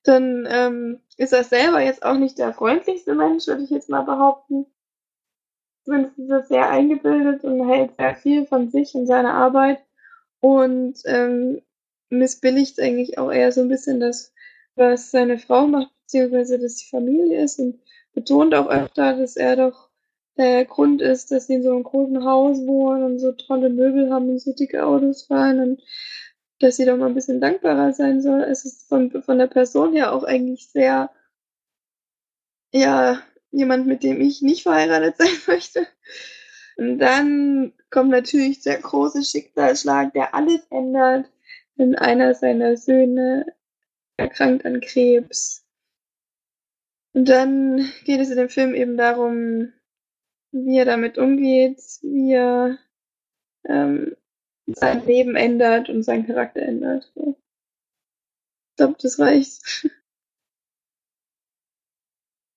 [0.04, 4.04] dann ähm, ist er selber jetzt auch nicht der freundlichste Mensch, würde ich jetzt mal
[4.04, 4.66] behaupten.
[5.86, 9.80] Zumindest ist er sehr eingebildet und hält sehr viel von sich und seiner Arbeit
[10.40, 11.62] und ähm,
[12.10, 14.34] missbilligt eigentlich auch eher so ein bisschen das,
[14.76, 17.80] was seine Frau macht, beziehungsweise dass die Familie ist und
[18.14, 19.90] betont auch öfter, dass er doch
[20.38, 24.12] der Grund ist, dass sie in so einem großen Haus wohnen und so tolle Möbel
[24.12, 25.82] haben und so dicke Autos fahren und
[26.60, 28.42] dass sie doch mal ein bisschen dankbarer sein soll.
[28.42, 31.12] Es ist von, von der Person her auch eigentlich sehr,
[32.72, 35.88] ja, jemand, mit dem ich nicht verheiratet sein möchte.
[36.78, 41.30] Und dann kommt natürlich der große Schicksalsschlag, der alles ändert,
[41.78, 43.46] wenn einer seiner Söhne
[44.18, 45.66] erkrankt an Krebs.
[47.14, 49.72] Und dann geht es in dem Film eben darum,
[50.52, 52.78] wie er damit umgeht, wie er
[53.66, 54.16] ähm,
[54.68, 57.12] sein Leben ändert und seinen Charakter ändert.
[57.16, 57.36] Ich
[58.78, 59.90] glaube, das reicht.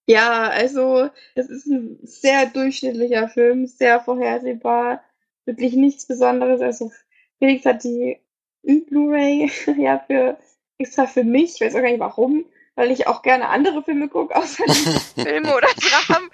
[0.07, 5.05] ja, also es ist ein sehr durchschnittlicher Film, sehr vorhersehbar,
[5.45, 6.61] wirklich nichts Besonderes.
[6.61, 6.93] Also
[7.39, 8.21] Felix hat die
[8.63, 10.37] Blu-ray ja für
[10.79, 12.45] extra für mich, ich weiß auch gar nicht warum,
[12.75, 14.65] weil ich auch gerne andere Filme gucke, außer
[15.15, 16.31] Filme oder Dramen.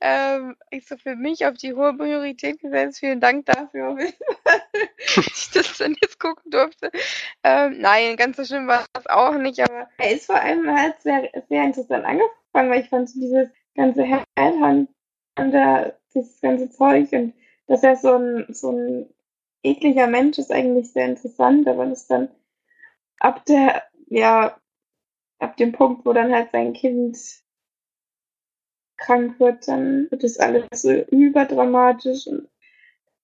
[0.00, 3.00] ähm, ich so für mich auf die hohe Priorität gesetzt.
[3.00, 3.96] Vielen Dank dafür,
[4.44, 6.90] dass ich das dann jetzt gucken durfte.
[7.42, 11.00] Ähm, nein, ganz so schlimm war es auch nicht, aber er ist vor allem halt
[11.00, 14.90] sehr, sehr interessant angefangen, weil ich fand so dieses ganze Headhunt
[15.38, 15.52] und
[16.14, 17.34] dieses ganze Zeug und
[17.66, 19.14] dass er so ein, so ein
[19.64, 22.28] ekliger Mensch ist eigentlich sehr interessant, aber das dann
[23.18, 24.58] ab der, ja,
[25.38, 27.18] ab dem Punkt, wo dann halt sein Kind
[28.96, 32.48] krank wird, dann wird es alles so überdramatisch und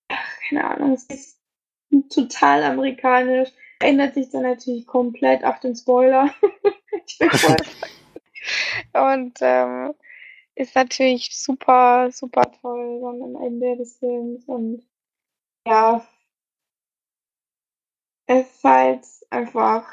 [0.08, 1.40] ach, keine Ahnung, es ist
[2.10, 3.50] total amerikanisch.
[3.82, 6.34] Ändert sich dann natürlich komplett auf den Spoiler.
[8.92, 9.94] und ähm,
[10.54, 14.82] ist natürlich super, super toll dann am Ende des Films und
[15.66, 16.06] ja,
[18.30, 19.84] ist halt einfach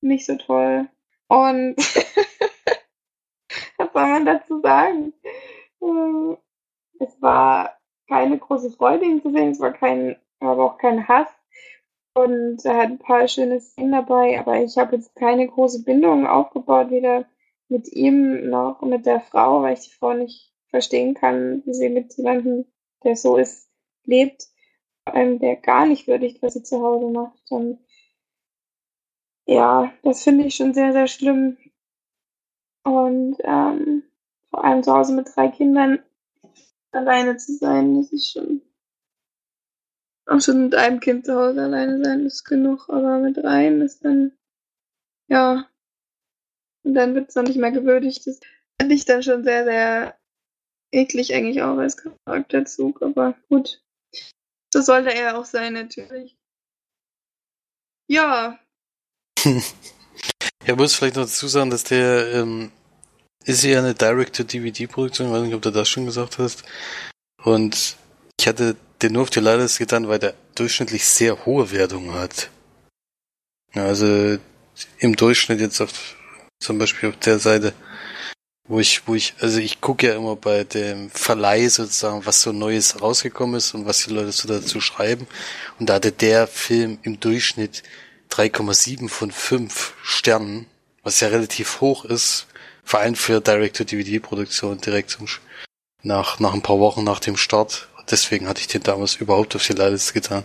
[0.00, 0.88] nicht so toll.
[1.28, 1.76] Und
[3.78, 5.14] was soll man dazu sagen?
[7.00, 7.78] Es war
[8.08, 9.52] keine große Freude, ihn zu sehen.
[9.52, 11.28] Es war kein, aber auch kein Hass.
[12.14, 16.26] Und er hat ein paar schöne Szenen dabei, aber ich habe jetzt keine große Bindung
[16.26, 17.24] aufgebaut, weder
[17.68, 21.88] mit ihm noch mit der Frau, weil ich die Frau nicht verstehen kann, wie sie
[21.88, 22.66] mit jemandem,
[23.02, 23.70] der so ist,
[24.04, 24.51] lebt,
[25.04, 27.50] vor allem der gar nicht würdigt, was sie zu Hause macht.
[27.50, 27.78] Und
[29.46, 31.58] ja, das finde ich schon sehr, sehr schlimm.
[32.84, 34.04] Und ähm,
[34.50, 36.02] vor allem zu Hause mit drei Kindern
[36.92, 38.62] alleine zu sein, das ist schon.
[40.26, 44.04] Auch schon mit einem Kind zu Hause alleine sein ist genug, aber mit dreien ist
[44.04, 44.32] dann.
[45.28, 45.68] Ja.
[46.84, 48.26] Und dann wird es noch nicht mehr gewürdigt.
[48.26, 48.40] Das
[48.80, 50.18] finde ich dann schon sehr, sehr
[50.92, 53.82] eklig eigentlich auch als Charakterzug, aber gut.
[54.72, 56.36] So sollte er auch sein, natürlich.
[58.08, 58.58] Ja,
[60.66, 62.70] ja, muss vielleicht noch dazu sagen, dass der ähm,
[63.44, 66.64] ist ja eine Direct-to-DVD-Produktion, ich weiß nicht, ob du das schon gesagt hast.
[67.42, 67.96] Und
[68.38, 72.50] ich hatte den nur auf die Leides getan, weil der durchschnittlich sehr hohe Wertungen hat.
[73.74, 74.38] Also
[74.98, 76.16] im Durchschnitt jetzt auf
[76.60, 77.74] zum Beispiel auf der Seite,
[78.72, 82.52] wo ich, wo ich, also ich gucke ja immer bei dem Verleih sozusagen, was so
[82.52, 85.26] Neues rausgekommen ist und was die Leute so dazu schreiben.
[85.78, 87.82] Und da hatte der Film im Durchschnitt
[88.30, 90.64] 3,7 von 5 Sternen,
[91.02, 92.46] was ja relativ hoch ist,
[92.82, 95.26] vor allem für Direct-to-DVD-Produktion direkt zum,
[96.02, 97.88] nach, nach ein paar Wochen nach dem Start.
[98.10, 100.44] deswegen hatte ich den damals überhaupt auf die Leihliste getan.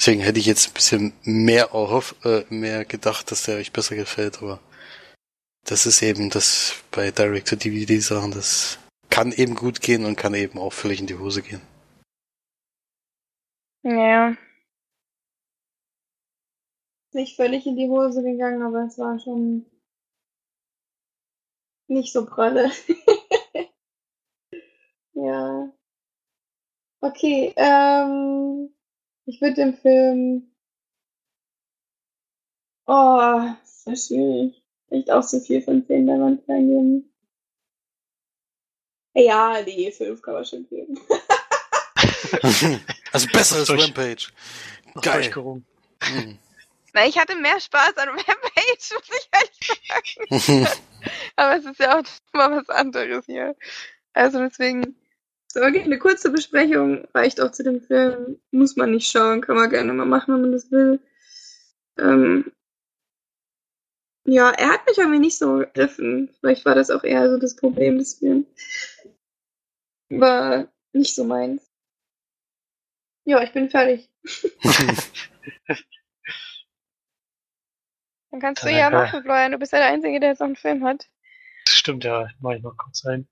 [0.00, 3.94] Deswegen hätte ich jetzt ein bisschen mehr erhoff, äh, mehr gedacht, dass der euch besser
[3.94, 4.58] gefällt, aber
[5.64, 8.78] das ist eben das bei Direct-to-DVD-Sachen, das
[9.10, 11.60] kann eben gut gehen und kann eben auch völlig in die Hose gehen.
[13.82, 14.36] Ja.
[17.12, 19.66] Nicht völlig in die Hose gegangen, aber es war schon
[21.88, 22.70] nicht so pralle.
[25.12, 25.72] ja.
[27.00, 28.74] Okay, ähm,
[29.26, 30.54] ich würde dem Film.
[32.86, 33.42] Oh,
[33.86, 34.61] ist schwierig.
[34.92, 37.10] Echt auch so viel von 10 der Wand reingeben.
[39.14, 40.98] Ja, die 5 kann man schon geben.
[43.12, 44.28] also besser als Durch- Rampage.
[45.00, 45.14] Geil.
[45.14, 45.64] durchgerungen.
[46.02, 46.38] Mhm.
[46.92, 50.68] Na, ich hatte mehr Spaß an Rampage, muss ich ehrlich sagen.
[51.36, 53.56] Aber es ist ja auch mal was anderes hier.
[54.12, 54.94] Also deswegen,
[55.48, 58.38] so, okay, eine kurze Besprechung reicht auch zu dem Film.
[58.50, 61.00] Muss man nicht schauen, kann man gerne mal machen, wenn man das will.
[61.98, 62.52] Ähm,
[64.24, 66.30] ja, er hat mich irgendwie nicht so gegriffen.
[66.38, 68.46] Vielleicht war das auch eher so das Problem des Films.
[70.10, 71.68] War nicht so meins.
[73.24, 74.10] Ja, ich bin fertig.
[78.30, 79.52] Dann kannst du ja machen, Florian.
[79.52, 81.06] Du bist ja der Einzige, der jetzt noch einen Film hat.
[81.66, 83.28] Das stimmt, ja, mach ich noch kurz sein.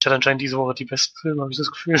[0.00, 2.00] Ich hatte anscheinend diese Woche die besten Filme, habe ich das Gefühl.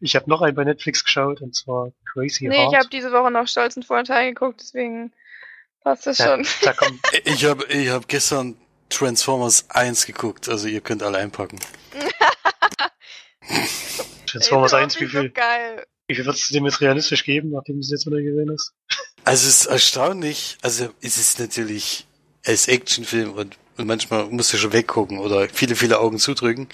[0.00, 2.72] ich habe noch einen bei Netflix geschaut, und zwar Crazy Nee, Heart.
[2.72, 5.12] ich habe diese Woche noch Stolz und Vorteil geguckt, deswegen
[5.82, 6.46] passt das ja, schon.
[6.62, 8.56] da kommt, Ich habe ich hab gestern
[8.88, 11.58] Transformers 1 geguckt, also ihr könnt alle einpacken.
[14.26, 15.86] Transformers Ist auch 1, wie nicht so viel, geil.
[16.06, 18.72] wie viel würdest du dem jetzt realistisch geben, nachdem du es jetzt wieder gesehen hast?
[19.24, 22.06] Also es ist erstaunlich, also es ist natürlich,
[22.44, 26.68] ist Actionfilm und, und manchmal musst du schon weggucken oder viele, viele Augen zudrücken.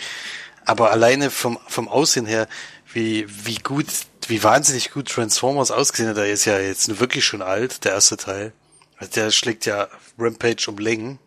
[0.64, 2.48] Aber alleine vom, vom Aussehen her,
[2.92, 3.86] wie, wie gut,
[4.26, 8.16] wie wahnsinnig gut Transformers ausgesehen hat, der ist ja jetzt wirklich schon alt, der erste
[8.16, 8.52] Teil.
[8.96, 9.88] Also der schlägt ja
[10.18, 11.18] Rampage um Längen,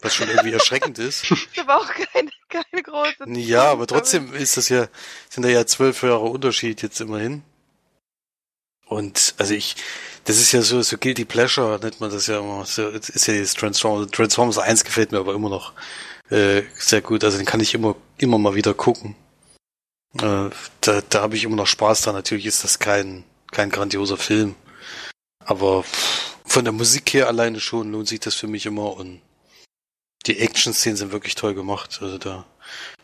[0.00, 1.30] was schon irgendwie erschreckend ist.
[1.30, 3.28] Ist aber auch keine, keine große.
[3.40, 4.88] Ja, aber trotzdem ist das ja,
[5.28, 7.42] sind da ja zwölf Jahre Unterschied jetzt immerhin.
[8.86, 9.76] Und also ich,
[10.24, 12.64] das ist ja so, so Guilty Pleasure, nennt man das ja immer.
[12.64, 15.74] So, ist ja jetzt Transformers, Transformers 1 gefällt mir aber immer noch
[16.30, 17.22] äh, sehr gut.
[17.22, 19.14] Also den kann ich immer, immer mal wieder gucken.
[20.14, 20.50] Äh,
[20.80, 22.14] da da habe ich immer noch Spaß dran.
[22.16, 24.56] Natürlich ist das kein, kein grandioser Film.
[25.44, 26.19] Aber pff,
[26.50, 29.22] von der Musik her alleine schon lohnt sich das für mich immer und
[30.26, 32.00] die Action-Szenen sind wirklich toll gemacht.
[32.02, 32.44] Also da,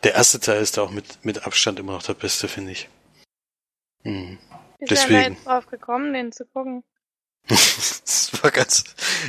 [0.03, 2.89] der erste Teil ist da auch mit, mit Abstand immer noch der beste, finde ich.
[4.03, 4.37] Hm.
[4.79, 5.35] Wie ist deswegen.
[5.35, 6.83] jetzt drauf gekommen, den zu gucken?
[7.47, 8.83] Das war ganz,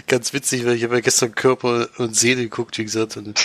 [0.08, 3.40] ganz witzig, weil ich habe ja gestern Körper und Seele geguckt, wie gesagt, und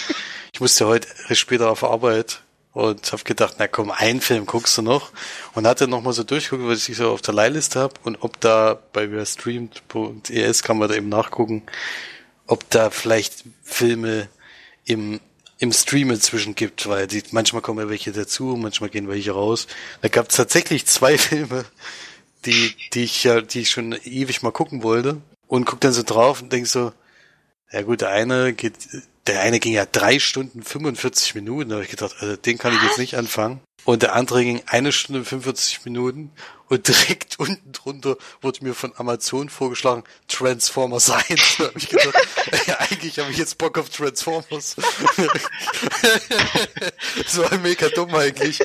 [0.51, 2.41] ich musste heute später auf Arbeit
[2.73, 5.11] und habe gedacht, na komm, einen Film guckst du noch.
[5.53, 8.39] Und hatte noch mal so durchgucken, was ich so auf der Leihliste habe und ob
[8.41, 11.63] da bei streamt.es kann man da eben nachgucken,
[12.47, 14.27] ob da vielleicht Filme
[14.85, 15.19] im
[15.59, 19.67] im Stream inzwischen gibt, weil die, manchmal kommen ja welche dazu, manchmal gehen welche raus.
[20.01, 21.63] Da gab es tatsächlich zwei Filme,
[22.45, 25.21] die, die ich ja, die ich schon ewig mal gucken wollte.
[25.47, 26.91] Und guck dann so drauf und denk so,
[27.71, 28.73] ja gut, der eine geht,
[29.27, 32.73] der eine ging ja drei Stunden 45 Minuten, da habe ich gedacht, also den kann
[32.73, 33.61] ich jetzt nicht anfangen.
[33.85, 36.31] Und der andere ging eine Stunde 45 Minuten
[36.69, 41.57] und direkt unten drunter wurde mir von Amazon vorgeschlagen, Transformers 1.
[41.57, 42.15] Da habe ich gedacht,
[42.67, 44.77] ja, eigentlich habe ich jetzt Bock auf Transformers.
[47.17, 48.61] das war mega dumm eigentlich.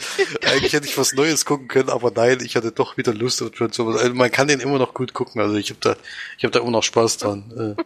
[0.46, 3.50] Eigentlich hätte ich was Neues gucken können, aber nein, ich hatte doch wieder Lust auf
[3.50, 4.00] Transformers.
[4.00, 5.40] Also man kann den immer noch gut gucken.
[5.40, 5.96] Also ich habe da,
[6.38, 7.76] ich habe da immer noch Spaß dran.
[7.76, 7.82] Äh,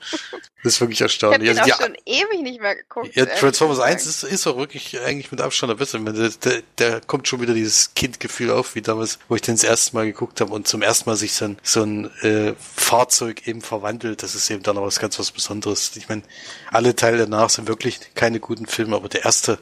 [0.63, 1.59] Das ist wirklich Ich habe erstaunlich.
[1.59, 3.17] Also schon ewig nicht mehr geguckt.
[3.17, 3.93] ja, Transformers gesagt.
[3.93, 5.99] 1 ist, ist auch wirklich eigentlich mit Abstand der beste.
[6.01, 9.65] Der, der, der kommt schon wieder dieses Kindgefühl auf, wie damals, wo ich den das
[9.65, 13.47] erste Mal geguckt habe und zum ersten Mal sich so ein, so ein äh, Fahrzeug
[13.47, 14.23] eben verwandelt.
[14.23, 15.95] Das ist eben dann auch was ganz was Besonderes.
[15.97, 16.23] Ich meine,
[16.71, 19.59] alle Teile danach sind wirklich keine guten Filme, aber der erste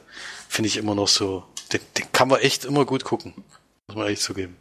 [0.48, 1.42] finde ich immer noch so,
[1.72, 3.34] den, den kann man echt immer gut gucken.
[3.88, 4.56] Muss man echt zugeben.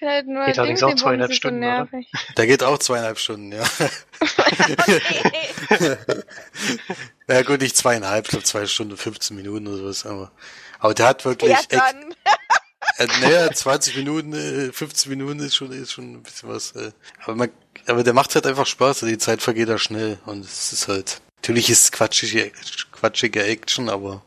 [0.00, 1.88] Halt nur Geht Ding, allerdings auch zweieinhalb ist so Stunden, oder?
[2.36, 3.64] Der geht auch zweieinhalb Stunden, ja.
[4.20, 5.96] Okay.
[7.28, 10.30] ja gut, nicht zweieinhalb, ich glaube zwei Stunden, 15 Minuten oder sowas, aber,
[10.82, 11.92] aber der hat wirklich ja.
[12.98, 16.72] Äh, naja, 20 Minuten, äh, 15 Minuten ist schon, ist schon ein bisschen was.
[16.72, 16.90] Äh.
[17.22, 17.50] Aber, man,
[17.86, 21.22] aber der macht halt einfach Spaß, die Zeit vergeht da schnell und es ist halt.
[21.36, 22.50] Natürlich ist es quatschige,
[22.90, 24.22] quatschige Action, aber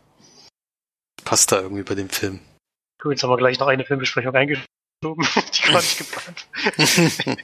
[1.25, 2.39] passt da irgendwie bei dem Film.
[3.01, 4.65] Gut, jetzt haben wir gleich noch eine Filmbesprechung eingeschoben.
[5.03, 6.45] Die war nicht geplant.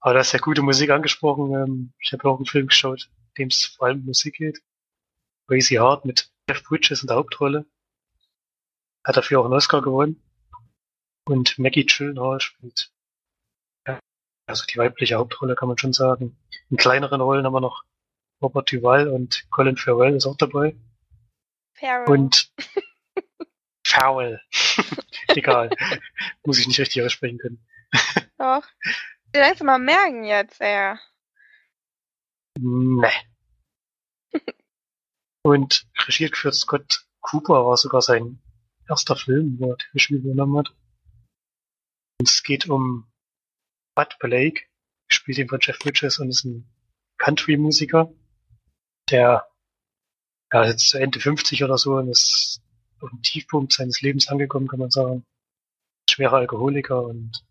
[0.00, 1.54] Aber da ist ja gute Musik angesprochen.
[1.54, 4.60] Ähm, ich habe auch einen Film geschaut, in dem es vor allem um Musik geht.
[5.46, 7.66] Crazy Heart mit Jeff Bridges in der Hauptrolle.
[9.04, 10.22] Hat dafür auch einen Oscar gewonnen.
[11.26, 12.92] Und Maggie Gyllenhaal spielt
[13.86, 13.98] ja,
[14.46, 16.36] also die weibliche Hauptrolle, kann man schon sagen.
[16.70, 17.84] In kleineren Rollen haben wir noch
[18.42, 20.76] Robert Duval und Colin Farrell ist auch dabei.
[21.74, 22.08] Farrell.
[22.08, 22.52] Und
[23.86, 24.40] Farrell.
[25.28, 25.70] Egal.
[26.44, 27.66] Muss ich nicht richtig aussprechen können.
[28.38, 28.66] Doch.
[29.34, 30.96] Die langsam mal merken jetzt, ey.
[32.58, 33.08] Nee.
[35.46, 38.40] Und regiert geführt Scott Cooper war sogar sein
[38.88, 40.74] erster Film, wo er die Regie übernommen hat.
[42.18, 43.06] Und es geht um
[43.94, 44.62] Bud Blake,
[45.08, 46.66] spielt ihn von Jeff Bridges und ist ein
[47.18, 48.12] Country-Musiker,
[49.10, 49.46] der
[50.52, 52.62] ja, jetzt zu Ende 50 oder so und ist
[53.00, 55.24] auf dem Tiefpunkt seines Lebens angekommen, kann man sagen.
[56.08, 57.44] Schwerer Alkoholiker und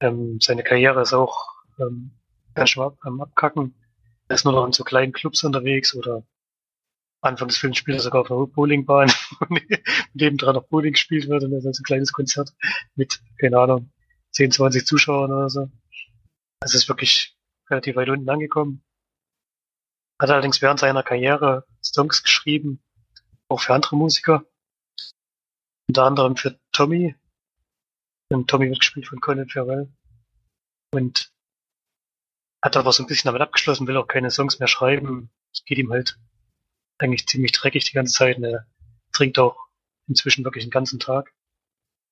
[0.00, 1.48] ähm, seine Karriere ist auch
[1.78, 2.12] ähm,
[2.54, 3.74] ganz schön am Abkacken.
[4.28, 6.24] Er ist nur noch in so kleinen Clubs unterwegs oder
[7.20, 9.10] Anfang des Films spielt er sogar auf einer Bowlingbahn,
[10.14, 12.52] nebendran noch Bowling gespielt wird und das ist also ein kleines Konzert
[12.94, 13.90] mit, keine Ahnung,
[14.32, 15.70] 10, 20 Zuschauern oder so.
[16.60, 17.36] Also ist wirklich
[17.70, 18.84] relativ weit unten angekommen.
[20.20, 22.82] Hat allerdings während seiner Karriere Songs geschrieben,
[23.48, 24.44] auch für andere Musiker.
[25.88, 27.14] Unter anderem für Tommy.
[28.30, 29.90] Und Tommy wird gespielt von Colin Farrell.
[30.92, 31.32] Und
[32.62, 35.30] hat aber so ein bisschen damit abgeschlossen, will auch keine Songs mehr schreiben.
[35.52, 36.18] Es geht ihm halt
[36.98, 38.38] eigentlich ziemlich dreckig die ganze Zeit.
[38.38, 38.66] Er
[39.12, 39.56] trinkt auch
[40.08, 41.32] inzwischen wirklich den ganzen Tag.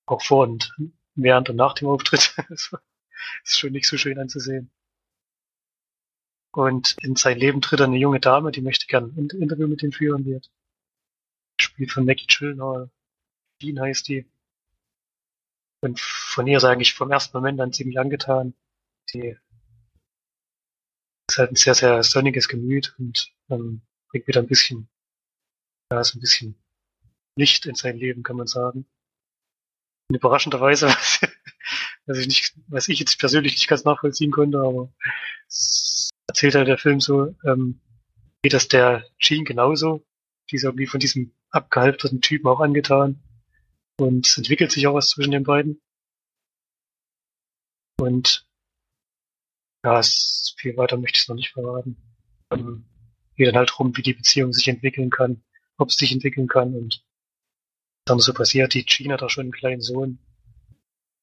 [0.06, 0.74] Auch vor und
[1.14, 2.34] während und nach dem Auftritt.
[2.48, 2.72] das
[3.44, 4.70] ist schon nicht so schön anzusehen.
[6.52, 9.92] Und in sein Leben tritt eine junge Dame, die möchte gern ein Interview mit ihm
[9.92, 10.50] führen wird.
[11.60, 12.90] Spielt von Maggie Gyllenhaal.
[13.60, 14.26] Jean heißt die.
[15.80, 18.54] Und von ihr ist eigentlich vom ersten Moment an ziemlich angetan.
[19.12, 19.36] Die
[21.28, 24.88] ist halt ein sehr, sehr sonniges Gemüt und ähm, bringt wieder ein bisschen,
[25.92, 26.56] ja, so ein bisschen
[27.36, 28.86] Licht in sein Leben, kann man sagen.
[30.08, 30.88] Und überraschenderweise,
[32.06, 34.92] was ich nicht, was ich jetzt persönlich nicht ganz nachvollziehen konnte, aber
[36.28, 37.80] erzählt halt der Film so, ähm,
[38.42, 40.06] geht das der Jean genauso.
[40.50, 43.20] Die ist irgendwie von diesem abgehalfterten Typen auch angetan.
[43.98, 45.80] Und es entwickelt sich auch was zwischen den beiden.
[47.98, 48.46] Und
[49.84, 50.00] ja,
[50.58, 51.96] viel weiter möchte ich es noch nicht verraten.
[52.52, 52.84] Ähm,
[53.36, 55.42] geht dann halt rum, wie die Beziehung sich entwickeln kann,
[55.76, 57.04] ob es sich entwickeln kann und
[58.04, 58.74] dann so passiert.
[58.74, 60.18] Die Jean hat auch schon einen kleinen Sohn.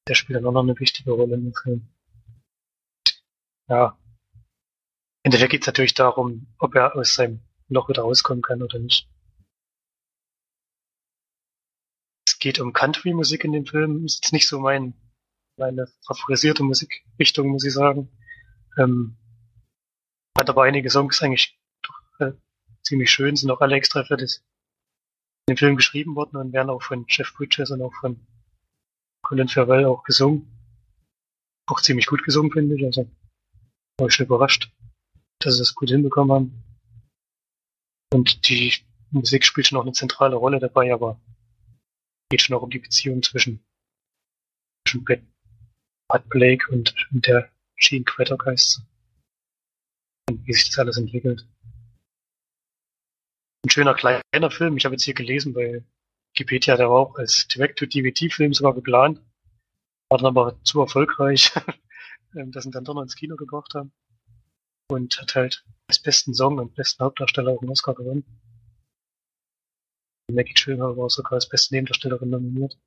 [0.08, 1.88] Der spielt dann auch noch eine wichtige Rolle dem Film.
[3.68, 3.98] Ja,
[5.24, 8.78] im Endeffekt geht es natürlich darum, ob er aus seinem Loch wieder rauskommen kann oder
[8.78, 9.08] nicht.
[12.28, 14.04] Es geht um Country-Musik in dem Film.
[14.04, 14.92] Ist nicht so mein,
[15.56, 18.10] meine favorisierte Musikrichtung, muss ich sagen.
[18.76, 19.16] Ähm,
[20.36, 21.58] hat aber einige Songs eigentlich
[22.18, 22.32] äh,
[22.82, 24.42] ziemlich schön, sind auch alle extra für das
[25.46, 28.26] in dem Film geschrieben worden und werden auch von Jeff Bridges und auch von
[29.22, 30.50] Colin Farrell auch gesungen.
[31.66, 32.84] Auch ziemlich gut gesungen, finde ich.
[32.84, 33.10] Also
[33.98, 34.70] war ich schon überrascht
[35.44, 36.64] dass sie das gut hinbekommen haben.
[38.12, 38.72] Und die
[39.10, 41.20] Musik spielt schon auch eine zentrale Rolle dabei, aber
[42.30, 43.64] geht schon auch um die Beziehung zwischen,
[44.86, 48.82] zwischen Bud Blake und, und der Gene heißt
[50.30, 51.46] Und wie sich das alles entwickelt.
[53.64, 54.76] Ein schöner kleiner Film.
[54.76, 55.82] Ich habe jetzt hier gelesen bei
[56.34, 59.22] Wikipedia, der war auch als Direct-to-DVD-Film sogar geplant.
[60.10, 61.50] War dann aber zu erfolgreich,
[62.32, 63.90] dass sie dann doch noch ins Kino gebracht haben
[64.88, 68.24] und hat halt als besten Song und besten Hauptdarsteller auch einen Oscar gewonnen.
[70.30, 72.78] Maggie Gyllenhaal war sogar als beste Nebendarstellerin nominiert.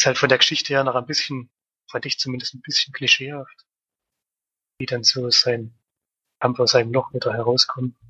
[0.00, 1.48] Ist halt von der Geschichte her noch ein bisschen,
[1.88, 3.66] fand ich zumindest ein bisschen klischeehaft.
[4.80, 5.78] Wie dann so sein
[6.40, 8.07] Kampf aus seinem Loch wieder herauskommen, zu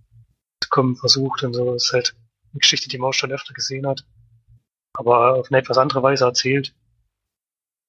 [0.70, 1.72] kommen versucht und so.
[1.72, 2.16] Das ist halt
[2.52, 4.04] eine Geschichte, die man auch schon öfter gesehen hat.
[4.94, 6.74] Aber auf eine etwas andere Weise erzählt.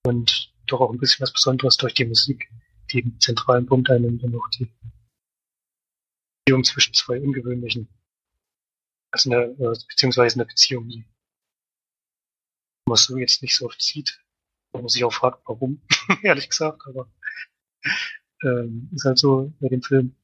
[0.06, 2.50] Und doch auch ein bisschen was Besonderes durch die Musik
[2.92, 4.72] die zentralen Punkt einnimmt und auch die
[6.46, 7.88] Beziehung zwischen zwei ungewöhnlichen,
[9.12, 9.56] also eine,
[9.88, 11.06] beziehungsweise eine Beziehung, die
[12.88, 14.20] man so jetzt nicht so oft sieht,
[14.72, 15.82] wo man sich auch fragt, warum,
[16.24, 17.12] ehrlich gesagt, aber
[18.44, 20.16] ähm, ist halt so bei dem Film.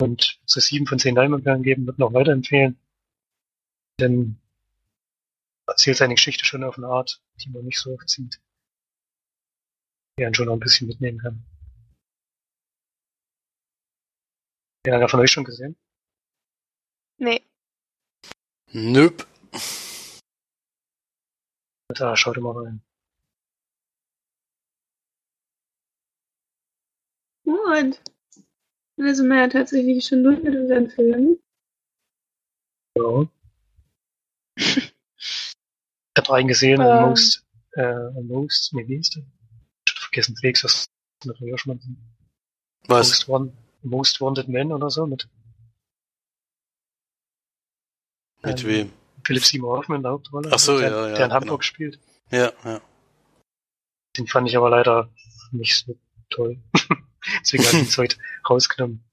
[0.00, 2.78] Und zu sieben von zehn Leinwandperlen geben, wird noch weiterempfehlen.
[4.00, 4.40] Denn
[5.66, 8.40] erzählt seine Geschichte schon auf eine Art, die man nicht so oft sieht.
[10.18, 11.44] Die einen schon noch ein bisschen mitnehmen kann.
[14.84, 15.76] Den hat er von euch schon gesehen?
[17.18, 17.42] Nee.
[18.72, 19.26] Nöp.
[21.88, 22.82] Da schaut mal rein.
[27.44, 28.13] Gut.
[28.98, 31.38] Also man ja tatsächlich schon durch mit unseren Filmen.
[32.96, 33.26] Ja.
[34.56, 34.92] Ich
[36.16, 36.86] hab reingesehen, Ähm.
[36.86, 37.00] ähm.
[37.00, 39.24] Most, äh, Most, nee, wie ist der?
[39.86, 40.86] Ich hab vergessen, Felix, das
[41.24, 41.96] ist auch schon mal
[42.86, 43.08] Was?
[43.08, 45.28] Most, Wan- Most Wanted Man oder so mit
[48.42, 48.92] Mit ähm, wem?
[49.24, 50.50] Philip Seymour Hoffman in der Hauptrolle.
[50.52, 51.62] Ach so, der, ja, ja, Der in Hamburg genau.
[51.62, 51.98] spielt.
[52.30, 52.80] Ja, ja.
[54.16, 55.10] Den fand ich aber leider
[55.50, 55.96] nicht so
[56.30, 56.62] toll.
[57.40, 58.16] Deswegen habe ich so heute
[58.48, 59.04] rausgenommen.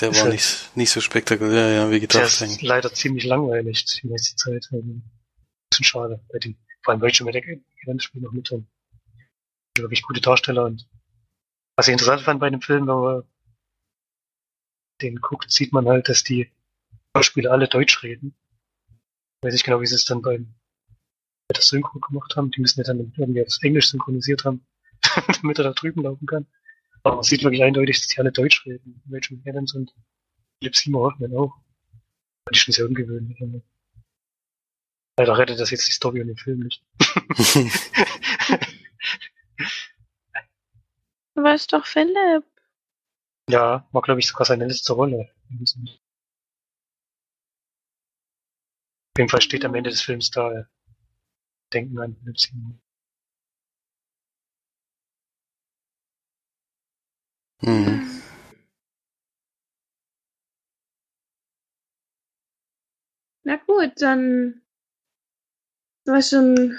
[0.00, 2.26] Der Ist war halt- nicht, nicht so spektakulär, ja, wie Der gedacht.
[2.26, 2.62] ist eigentlich.
[2.62, 4.68] leider ziemlich langweilig die meiste Zeit.
[4.72, 4.82] Also,
[5.70, 6.24] bisschen schade.
[6.32, 7.42] Bei den, vor allem, weil ich schon mit der
[7.84, 8.68] Grenzspiel noch mit haben.
[9.76, 10.88] Wirklich gute Darsteller und
[11.76, 13.22] was ich interessant fand bei dem Film, wenn man
[15.02, 16.50] den guckt, sieht man halt, dass die
[17.16, 18.34] Schauspieler alle Deutsch reden.
[19.42, 20.54] Weiß nicht genau, wie sie es dann beim
[21.48, 22.50] bei der Synchro gemacht haben.
[22.52, 24.64] Die müssen ja dann irgendwie aufs Englisch synchronisiert haben,
[25.42, 26.46] damit er da drüben laufen kann.
[27.02, 29.02] Aber man sieht wirklich eindeutig, dass die alle Deutsch reden.
[29.10, 29.94] Rachel McAdams und
[30.58, 31.54] Philip Seymour Hoffman auch.
[32.46, 33.38] Fand ich schon sehr ungewöhnlich.
[35.18, 36.82] Leider rettet das jetzt die Story und den Film nicht.
[41.34, 42.44] Du weißt doch Philipp.
[43.48, 45.30] ja, war glaube ich sogar seine letzte Rolle.
[45.50, 45.74] Auf
[49.18, 50.64] jeden Fall steht am Ende des Films da, äh,
[51.72, 52.78] Denken an Philip Seymour.
[57.64, 58.22] Mhm.
[63.44, 64.62] Na gut, dann
[66.04, 66.78] sind wir schon,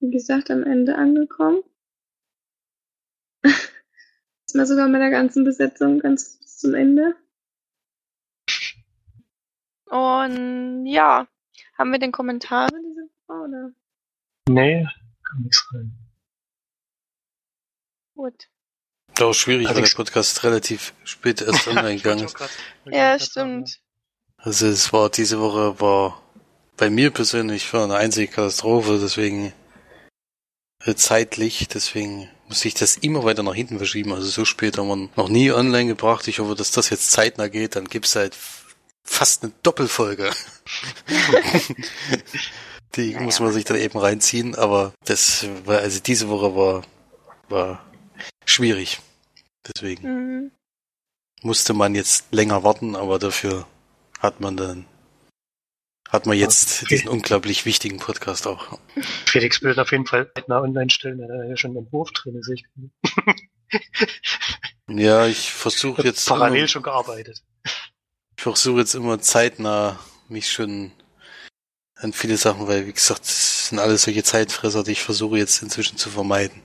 [0.00, 1.62] wie gesagt, am Ende angekommen.
[3.44, 7.16] Ist mal sogar mit der ganzen Besetzung ganz bis zum Ende.
[9.86, 11.26] Und ja,
[11.78, 13.72] haben wir denn Kommentare diese Woche oder?
[14.48, 14.86] Nee,
[15.22, 15.92] kam nichts rein.
[18.14, 18.50] Gut.
[19.18, 22.36] Doch schwierig, weil der Podcast relativ spät erst online gegangen ist.
[22.84, 23.80] Ja, stimmt.
[24.36, 26.22] Also es war diese Woche war
[26.76, 29.52] bei mir persönlich war eine einzige Katastrophe, deswegen
[30.84, 34.12] äh, zeitlich, deswegen musste ich das immer weiter nach hinten verschieben.
[34.12, 36.28] Also so spät haben wir noch nie online gebracht.
[36.28, 38.36] Ich hoffe, dass das jetzt zeitnah geht, dann gibt's halt
[39.04, 40.30] fast eine Doppelfolge.
[42.94, 46.82] Die Naja, muss man sich dann eben reinziehen, aber das war, also diese Woche war,
[47.48, 47.84] war
[48.46, 49.00] schwierig.
[49.74, 50.50] Deswegen Mhm.
[51.42, 53.66] musste man jetzt länger warten, aber dafür
[54.18, 54.86] hat man dann
[56.08, 56.94] hat man jetzt Okay.
[56.94, 58.78] diesen unglaublich wichtigen Podcast auch.
[59.26, 62.42] Felix will auf jeden Fall zeitnah online stellen, er hat ja schon einen Entwurf drin,
[62.42, 62.64] sehe ich.
[64.88, 67.42] Ja, ich versuche jetzt Parallel immer, schon gearbeitet.
[68.36, 69.98] ich versuche jetzt immer zeitnah
[70.28, 70.92] mich schon
[71.96, 75.62] an viele Sachen, weil wie gesagt, das sind alles solche Zeitfresser, die ich versuche jetzt
[75.62, 76.62] inzwischen zu vermeiden.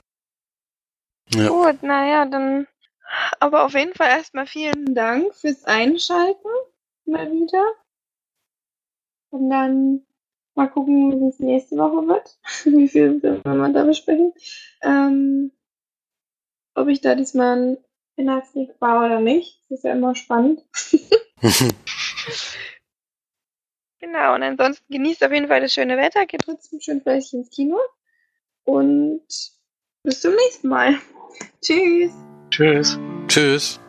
[1.34, 2.66] Ja, Gut, naja, dann
[3.40, 6.48] aber auf jeden Fall erstmal vielen Dank fürs Einschalten
[7.04, 7.64] mal wieder.
[9.30, 10.06] Und dann
[10.54, 12.38] mal gucken, wie es nächste Woche wird.
[12.64, 14.32] wie viel wir da besprechen.
[14.82, 15.52] Ähm,
[16.74, 17.78] ob ich da diesmal ein
[18.16, 19.60] Inhaltsleak war oder nicht.
[19.68, 20.64] Das ist ja immer spannend.
[24.04, 27.50] Genau, und ansonsten genießt auf jeden Fall das schöne Wetter, geht trotzdem schön fleißig ins
[27.50, 27.78] Kino.
[28.64, 29.26] Und
[30.02, 31.00] bis zum nächsten Mal.
[31.62, 32.12] Tschüss.
[32.54, 33.00] Tschüss.
[33.26, 33.80] Tschüss.